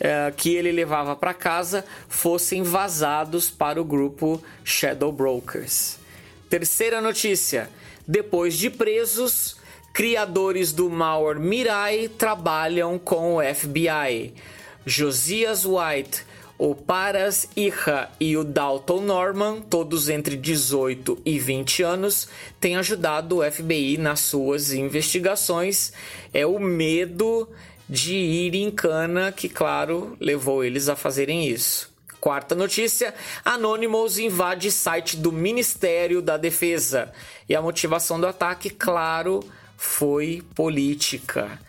é, 0.00 0.32
que 0.36 0.54
ele 0.54 0.72
levava 0.72 1.14
para 1.14 1.32
casa 1.32 1.84
fossem 2.08 2.62
vazados 2.62 3.50
para 3.50 3.80
o 3.80 3.84
grupo 3.84 4.42
Shadow 4.64 5.12
Brokers. 5.12 5.98
Terceira 6.48 7.00
notícia: 7.00 7.70
depois 8.06 8.56
de 8.56 8.70
presos, 8.70 9.56
criadores 9.92 10.72
do 10.72 10.90
malware 10.90 11.38
Mirai 11.38 12.08
trabalham 12.08 12.98
com 12.98 13.36
o 13.36 13.54
FBI. 13.54 14.34
Josias 14.84 15.64
White 15.64 16.24
o 16.64 16.74
Paras 16.74 17.46
Iha 17.54 18.08
e 18.18 18.38
o 18.38 18.42
Dalton 18.42 19.02
Norman, 19.02 19.60
todos 19.60 20.08
entre 20.08 20.34
18 20.34 21.20
e 21.22 21.38
20 21.38 21.82
anos, 21.82 22.26
têm 22.58 22.76
ajudado 22.76 23.40
o 23.40 23.52
FBI 23.52 23.98
nas 23.98 24.20
suas 24.20 24.72
investigações. 24.72 25.92
É 26.32 26.46
o 26.46 26.58
medo 26.58 27.46
de 27.86 28.14
ir 28.14 28.54
em 28.54 28.70
cana 28.70 29.30
que, 29.30 29.46
claro, 29.46 30.16
levou 30.18 30.64
eles 30.64 30.88
a 30.88 30.96
fazerem 30.96 31.46
isso. 31.46 31.92
Quarta 32.18 32.54
notícia: 32.54 33.12
Anonymous 33.44 34.16
invade 34.16 34.72
site 34.72 35.18
do 35.18 35.30
Ministério 35.30 36.22
da 36.22 36.38
Defesa. 36.38 37.12
E 37.46 37.54
a 37.54 37.60
motivação 37.60 38.18
do 38.18 38.26
ataque, 38.26 38.70
claro, 38.70 39.40
foi 39.84 40.42
política. 40.54 41.60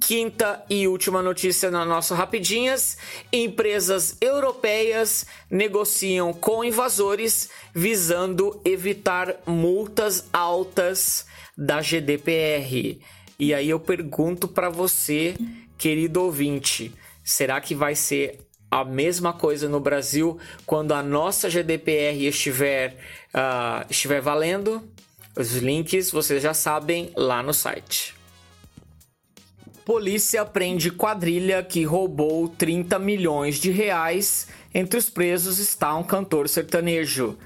Quinta 0.00 0.64
e 0.68 0.88
última 0.88 1.22
notícia 1.22 1.70
na 1.70 1.84
nossa 1.84 2.14
Rapidinhas: 2.14 2.96
empresas 3.32 4.16
europeias 4.20 5.26
negociam 5.50 6.32
com 6.32 6.64
invasores 6.64 7.48
visando 7.74 8.60
evitar 8.64 9.36
multas 9.46 10.28
altas 10.32 11.26
da 11.56 11.80
GDPR. 11.80 12.98
E 13.38 13.54
aí 13.54 13.70
eu 13.70 13.78
pergunto 13.78 14.48
para 14.48 14.68
você, 14.68 15.34
querido 15.78 16.22
ouvinte, 16.22 16.92
será 17.22 17.60
que 17.60 17.74
vai 17.74 17.94
ser 17.94 18.40
a 18.70 18.84
mesma 18.84 19.32
coisa 19.32 19.68
no 19.68 19.80
Brasil 19.80 20.38
quando 20.64 20.92
a 20.92 21.02
nossa 21.02 21.48
GDPR 21.48 22.26
estiver, 22.26 22.96
uh, 23.34 23.84
estiver 23.90 24.20
valendo? 24.20 24.82
Os 25.36 25.52
links 25.56 26.10
vocês 26.10 26.42
já 26.42 26.52
sabem 26.52 27.10
lá 27.16 27.42
no 27.42 27.54
site. 27.54 28.14
Polícia 29.84 30.44
prende 30.44 30.90
quadrilha 30.90 31.62
que 31.62 31.84
roubou 31.84 32.48
30 32.48 32.98
milhões 32.98 33.56
de 33.56 33.70
reais. 33.70 34.48
Entre 34.74 34.98
os 34.98 35.08
presos 35.08 35.58
está 35.58 35.96
um 35.96 36.02
cantor 36.02 36.48
sertanejo. 36.48 37.38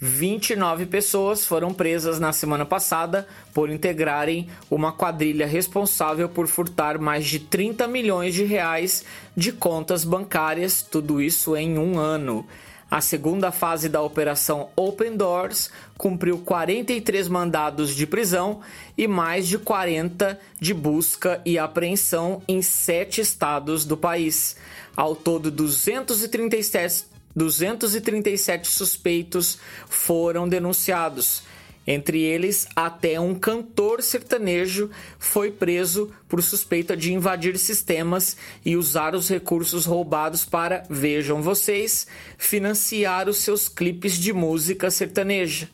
29 0.00 0.86
pessoas 0.86 1.44
foram 1.44 1.74
presas 1.74 2.20
na 2.20 2.32
semana 2.32 2.64
passada 2.64 3.26
por 3.52 3.68
integrarem 3.68 4.48
uma 4.70 4.92
quadrilha 4.92 5.44
responsável 5.44 6.28
por 6.28 6.46
furtar 6.46 7.00
mais 7.00 7.26
de 7.26 7.40
30 7.40 7.88
milhões 7.88 8.32
de 8.32 8.44
reais 8.44 9.04
de 9.36 9.50
contas 9.50 10.04
bancárias, 10.04 10.82
tudo 10.82 11.20
isso 11.20 11.56
em 11.56 11.78
um 11.78 11.98
ano. 11.98 12.46
A 12.90 13.02
segunda 13.02 13.52
fase 13.52 13.86
da 13.86 14.00
operação 14.00 14.70
Open 14.74 15.14
Doors 15.14 15.70
cumpriu 15.98 16.38
43 16.38 17.28
mandados 17.28 17.94
de 17.94 18.06
prisão 18.06 18.60
e 18.96 19.06
mais 19.06 19.46
de 19.46 19.58
40 19.58 20.40
de 20.58 20.72
busca 20.72 21.42
e 21.44 21.58
apreensão 21.58 22.42
em 22.48 22.62
sete 22.62 23.20
estados 23.20 23.84
do 23.84 23.94
país. 23.94 24.56
Ao 24.96 25.14
todo, 25.14 25.50
237, 25.50 27.04
237 27.36 28.68
suspeitos 28.68 29.58
foram 29.86 30.48
denunciados. 30.48 31.42
Entre 31.90 32.20
eles, 32.20 32.68
até 32.76 33.18
um 33.18 33.34
cantor 33.34 34.02
sertanejo 34.02 34.90
foi 35.18 35.50
preso 35.50 36.12
por 36.28 36.42
suspeita 36.42 36.94
de 36.94 37.14
invadir 37.14 37.56
sistemas 37.56 38.36
e 38.62 38.76
usar 38.76 39.14
os 39.14 39.26
recursos 39.26 39.86
roubados 39.86 40.44
para, 40.44 40.82
vejam 40.90 41.40
vocês, 41.40 42.06
financiar 42.36 43.26
os 43.26 43.38
seus 43.38 43.70
clipes 43.70 44.18
de 44.18 44.34
música 44.34 44.90
sertaneja. 44.90 45.70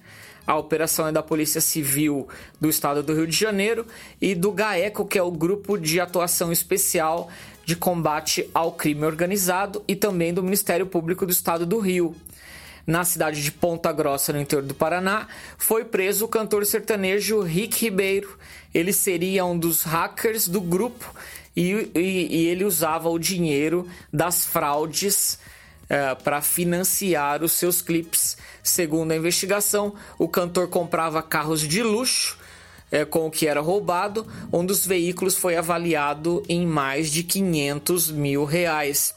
A 0.46 0.56
operação 0.56 1.08
é 1.08 1.10
da 1.10 1.20
Polícia 1.20 1.60
Civil 1.60 2.28
do 2.60 2.68
Estado 2.68 3.02
do 3.02 3.12
Rio 3.12 3.26
de 3.26 3.36
Janeiro 3.36 3.84
e 4.20 4.36
do 4.36 4.52
GAECO, 4.52 5.06
que 5.06 5.18
é 5.18 5.22
o 5.22 5.32
Grupo 5.32 5.76
de 5.76 5.98
Atuação 5.98 6.52
Especial 6.52 7.28
de 7.64 7.74
Combate 7.74 8.48
ao 8.54 8.70
Crime 8.70 9.04
Organizado, 9.04 9.82
e 9.88 9.96
também 9.96 10.32
do 10.32 10.44
Ministério 10.44 10.86
Público 10.86 11.26
do 11.26 11.32
Estado 11.32 11.66
do 11.66 11.80
Rio 11.80 12.14
na 12.86 13.04
cidade 13.04 13.42
de 13.42 13.50
Ponta 13.50 13.92
Grossa, 13.92 14.32
no 14.32 14.40
interior 14.40 14.62
do 14.66 14.74
Paraná, 14.74 15.26
foi 15.56 15.84
preso 15.84 16.24
o 16.24 16.28
cantor 16.28 16.66
sertanejo 16.66 17.40
Rick 17.40 17.84
Ribeiro. 17.84 18.38
Ele 18.72 18.92
seria 18.92 19.44
um 19.44 19.58
dos 19.58 19.82
hackers 19.82 20.48
do 20.48 20.60
grupo 20.60 21.14
e, 21.56 21.90
e, 21.94 22.00
e 22.30 22.46
ele 22.46 22.64
usava 22.64 23.08
o 23.08 23.18
dinheiro 23.18 23.88
das 24.12 24.44
fraudes 24.44 25.38
uh, 25.84 26.22
para 26.22 26.42
financiar 26.42 27.42
os 27.42 27.52
seus 27.52 27.80
clipes. 27.80 28.36
Segundo 28.62 29.12
a 29.12 29.16
investigação, 29.16 29.94
o 30.18 30.28
cantor 30.28 30.68
comprava 30.68 31.22
carros 31.22 31.60
de 31.60 31.82
luxo 31.82 32.38
é, 32.90 33.04
com 33.04 33.26
o 33.26 33.30
que 33.30 33.46
era 33.46 33.60
roubado. 33.60 34.26
Um 34.52 34.64
dos 34.64 34.86
veículos 34.86 35.36
foi 35.36 35.56
avaliado 35.56 36.42
em 36.48 36.66
mais 36.66 37.10
de 37.10 37.22
500 37.22 38.10
mil 38.10 38.44
reais. 38.44 39.14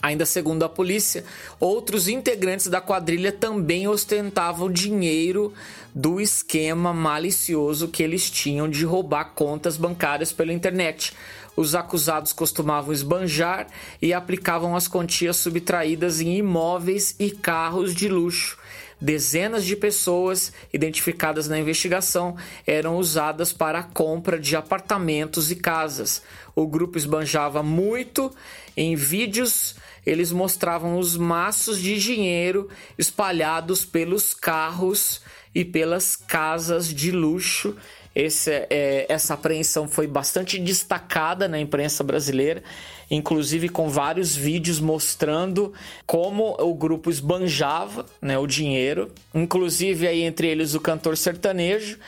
Ainda 0.00 0.24
segundo 0.24 0.64
a 0.64 0.68
polícia, 0.68 1.24
outros 1.58 2.06
integrantes 2.06 2.68
da 2.68 2.80
quadrilha 2.80 3.32
também 3.32 3.88
ostentavam 3.88 4.70
dinheiro 4.70 5.52
do 5.92 6.20
esquema 6.20 6.94
malicioso 6.94 7.88
que 7.88 8.02
eles 8.02 8.30
tinham 8.30 8.70
de 8.70 8.84
roubar 8.84 9.32
contas 9.34 9.76
bancárias 9.76 10.32
pela 10.32 10.52
internet. 10.52 11.12
Os 11.56 11.74
acusados 11.74 12.32
costumavam 12.32 12.92
esbanjar 12.92 13.66
e 14.00 14.12
aplicavam 14.12 14.76
as 14.76 14.86
quantias 14.86 15.36
subtraídas 15.38 16.20
em 16.20 16.36
imóveis 16.36 17.16
e 17.18 17.32
carros 17.32 17.92
de 17.92 18.08
luxo. 18.08 18.56
Dezenas 19.00 19.64
de 19.64 19.74
pessoas 19.74 20.52
identificadas 20.72 21.48
na 21.48 21.58
investigação 21.58 22.36
eram 22.64 22.96
usadas 22.96 23.52
para 23.52 23.80
a 23.80 23.82
compra 23.84 24.38
de 24.38 24.54
apartamentos 24.54 25.50
e 25.50 25.56
casas. 25.56 26.22
O 26.54 26.66
grupo 26.66 26.98
esbanjava 26.98 27.62
muito 27.62 28.32
em 28.76 28.94
vídeos 28.94 29.76
eles 30.06 30.32
mostravam 30.32 30.98
os 30.98 31.16
maços 31.16 31.80
de 31.80 31.98
dinheiro 31.98 32.68
espalhados 32.96 33.84
pelos 33.84 34.34
carros 34.34 35.20
e 35.54 35.64
pelas 35.64 36.16
casas 36.16 36.92
de 36.92 37.10
luxo. 37.10 37.76
Esse, 38.14 38.50
é, 38.70 39.06
essa 39.08 39.34
apreensão 39.34 39.86
foi 39.86 40.06
bastante 40.06 40.58
destacada 40.58 41.46
na 41.46 41.60
imprensa 41.60 42.02
brasileira, 42.02 42.64
inclusive 43.10 43.68
com 43.68 43.88
vários 43.88 44.34
vídeos 44.34 44.80
mostrando 44.80 45.72
como 46.04 46.56
o 46.58 46.74
grupo 46.74 47.10
esbanjava 47.10 48.04
né, 48.20 48.36
o 48.36 48.46
dinheiro, 48.46 49.12
inclusive 49.32 50.08
aí 50.08 50.22
entre 50.22 50.48
eles 50.48 50.74
o 50.74 50.80
cantor 50.80 51.16
sertanejo. 51.16 51.98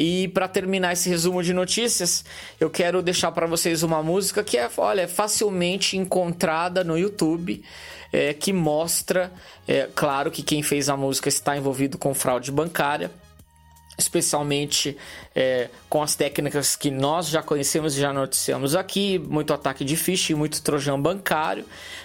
E 0.00 0.28
para 0.28 0.46
terminar 0.46 0.92
esse 0.92 1.08
resumo 1.08 1.42
de 1.42 1.52
notícias, 1.52 2.24
eu 2.60 2.70
quero 2.70 3.02
deixar 3.02 3.32
para 3.32 3.48
vocês 3.48 3.82
uma 3.82 4.00
música 4.00 4.44
que 4.44 4.56
é, 4.56 4.70
olha, 4.76 5.08
facilmente 5.08 5.96
encontrada 5.96 6.84
no 6.84 6.96
YouTube, 6.96 7.64
é, 8.12 8.32
que 8.32 8.52
mostra, 8.52 9.32
é, 9.66 9.88
claro 9.92 10.30
que 10.30 10.40
quem 10.40 10.62
fez 10.62 10.88
a 10.88 10.96
música 10.96 11.28
está 11.28 11.56
envolvido 11.56 11.98
com 11.98 12.14
fraude 12.14 12.52
bancária, 12.52 13.10
especialmente 13.98 14.96
é, 15.34 15.68
com 15.88 16.00
as 16.00 16.14
técnicas 16.14 16.76
que 16.76 16.88
nós 16.88 17.28
já 17.28 17.42
conhecemos 17.42 17.96
e 17.96 18.00
já 18.00 18.12
noticiamos 18.12 18.76
aqui, 18.76 19.18
muito 19.18 19.52
ataque 19.52 19.84
de 19.84 19.96
phishing, 19.96 20.34
muito 20.34 20.62
trojão 20.62 21.00
bancário. 21.02 21.64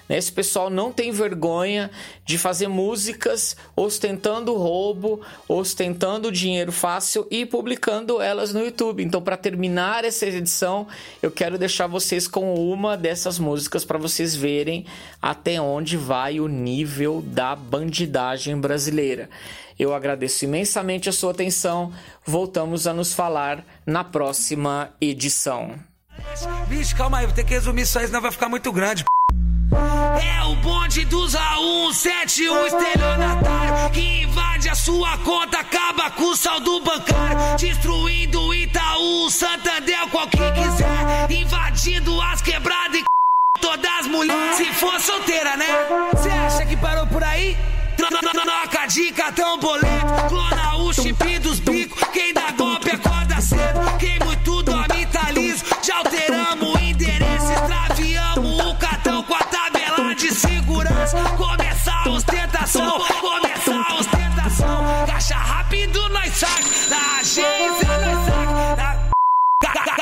Né? 0.10 0.18
Esse 0.18 0.32
pessoal 0.32 0.72
não 0.72 0.92
tem 0.92 1.12
vergonha 1.12 1.92
de 2.26 2.40
fazer 2.40 2.68
músicas 2.68 3.56
ostentando 3.76 4.56
roubo, 4.56 5.22
ostentando 5.48 6.32
dinheiro 6.32 6.72
fácil 6.72 7.28
e 7.30 7.46
publicando 7.46 8.20
elas 8.20 8.54
no 8.54 8.64
YouTube. 8.66 9.04
Então, 9.04 9.22
para 9.22 9.38
terminar 9.38 10.04
essa 10.04 10.26
edição, 10.26 10.88
eu 11.22 11.30
quero 11.30 11.60
deixar 11.60 11.86
vocês 11.86 12.28
com 12.28 12.56
uma 12.56 12.98
dessas 12.98 13.38
músicas 13.38 13.86
para 13.86 14.00
vocês 14.00 14.36
verem 14.36 14.86
até 15.22 15.62
onde 15.62 15.96
vai 15.96 16.40
o 16.40 16.48
nível 16.48 17.24
da 17.26 17.56
bandidagem 17.56 18.60
brasileira. 18.60 19.30
Eu 19.78 19.94
agradeço 19.94 20.46
imensamente 20.46 21.10
a 21.10 21.12
sua 21.12 21.32
atenção. 21.32 21.92
Voltamos 22.26 22.88
a 22.88 22.94
nos 22.94 23.14
falar 23.14 23.66
na 23.86 24.04
próxima 24.04 24.92
edição. 25.02 25.76
Vixe, 26.68 26.96
calma 26.96 27.20
aí, 27.20 27.26
vou 27.26 27.36
ter 27.36 27.44
que 27.44 27.54
resumir 27.54 27.82
isso 27.82 27.98
aí, 27.98 28.06
senão 28.08 28.22
vai 28.22 28.32
ficar 28.32 28.50
muito 28.50 28.72
grande. 28.72 29.04
É 29.74 30.44
o 30.44 30.56
bonde 30.58 31.04
dos 31.06 31.34
A171 31.34 32.68
estelionatário 32.68 33.92
que 33.92 34.22
invade 34.22 34.70
a 34.70 34.76
sua 34.76 35.18
conta, 35.20 35.60
acaba 35.60 36.12
com 36.12 36.26
o 36.26 36.36
saldo 36.36 36.80
bancário, 36.82 37.58
destruindo 37.58 38.54
Itaú, 38.54 39.30
Santander, 39.32 40.08
qualquer 40.12 40.54
quiser, 40.54 41.32
invadindo 41.32 42.22
as 42.22 42.42
quebradas 42.42 43.02
e 43.02 43.04
todas 43.60 43.92
as 44.00 44.08
mulheres. 44.08 44.58
Se 44.58 44.66
for 44.74 45.00
solteira, 45.00 45.58
né? 45.58 45.66
Você 46.14 46.30
acha 46.30 46.66
que 46.66 46.78
parou 46.78 47.08
por 47.08 47.24
aí? 47.24 47.58
Troca 48.10 48.88
de 48.88 49.12
cartão 49.14 49.58
boleto, 49.60 50.28
clona 50.28 50.76
o 50.76 50.94
chip 50.94 51.40
dos 51.40 51.60
bicos. 51.60 52.04
Quem 52.12 52.34
dá 52.34 52.52
golpe 52.52 52.92
acorda 52.92 53.40
cedo. 53.40 53.98
Quem 53.98 54.20
muito 54.20 54.62
dorme 54.62 55.06
tá 55.06 55.32
liso. 55.32 55.64
Já 55.82 55.98
alteramos 56.00 56.76
o 56.76 56.80
endereço, 56.80 57.52
extraviamos 57.54 58.60
o 58.60 58.76
cartão 58.76 59.24
com 59.24 59.34
a 59.34 59.40
tabela 59.40 60.14
de 60.16 60.34
segurança. 60.34 61.18
Começa 61.38 61.92
a 61.94 62.10
ostentação, 62.10 63.00
começa 63.22 63.74
a 63.74 63.96
ostentação. 63.96 65.06
Caixa 65.08 65.36
rápido, 65.36 66.10
nós 66.10 66.34
saca. 66.34 66.64
Na 66.90 67.20
agência, 67.20 67.98
nós 68.00 68.26
saca. 68.26 69.10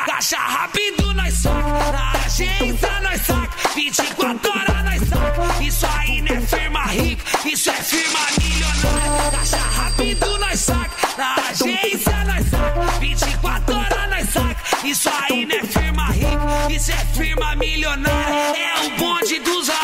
Caixa 0.08 0.38
rápido, 0.38 1.14
nós 1.14 1.34
saca. 1.36 1.92
Na 1.92 2.12
agência, 2.26 3.02
nós 3.02 3.22
saca. 3.22 3.41
Firma 7.84 8.20
milionária. 8.40 9.32
Caixa 9.32 9.58
rápido, 9.58 10.38
nós 10.40 10.60
saca. 10.60 10.92
Na 11.18 11.36
agência, 11.50 12.24
nós 12.26 12.46
saca. 12.50 13.00
24 13.00 13.76
horas, 13.76 14.10
nós 14.10 14.30
saca. 14.30 14.88
Isso 14.88 15.10
aí 15.10 15.46
não 15.46 15.56
é 15.56 15.64
firma 15.64 16.06
rica. 16.12 16.74
Isso 16.74 16.92
é 16.92 17.06
firma 17.14 17.56
milionária. 17.56 18.58
É 18.58 18.88
o 18.88 18.90
bonde 18.98 19.40
dos 19.40 19.70
A1. 19.70 19.81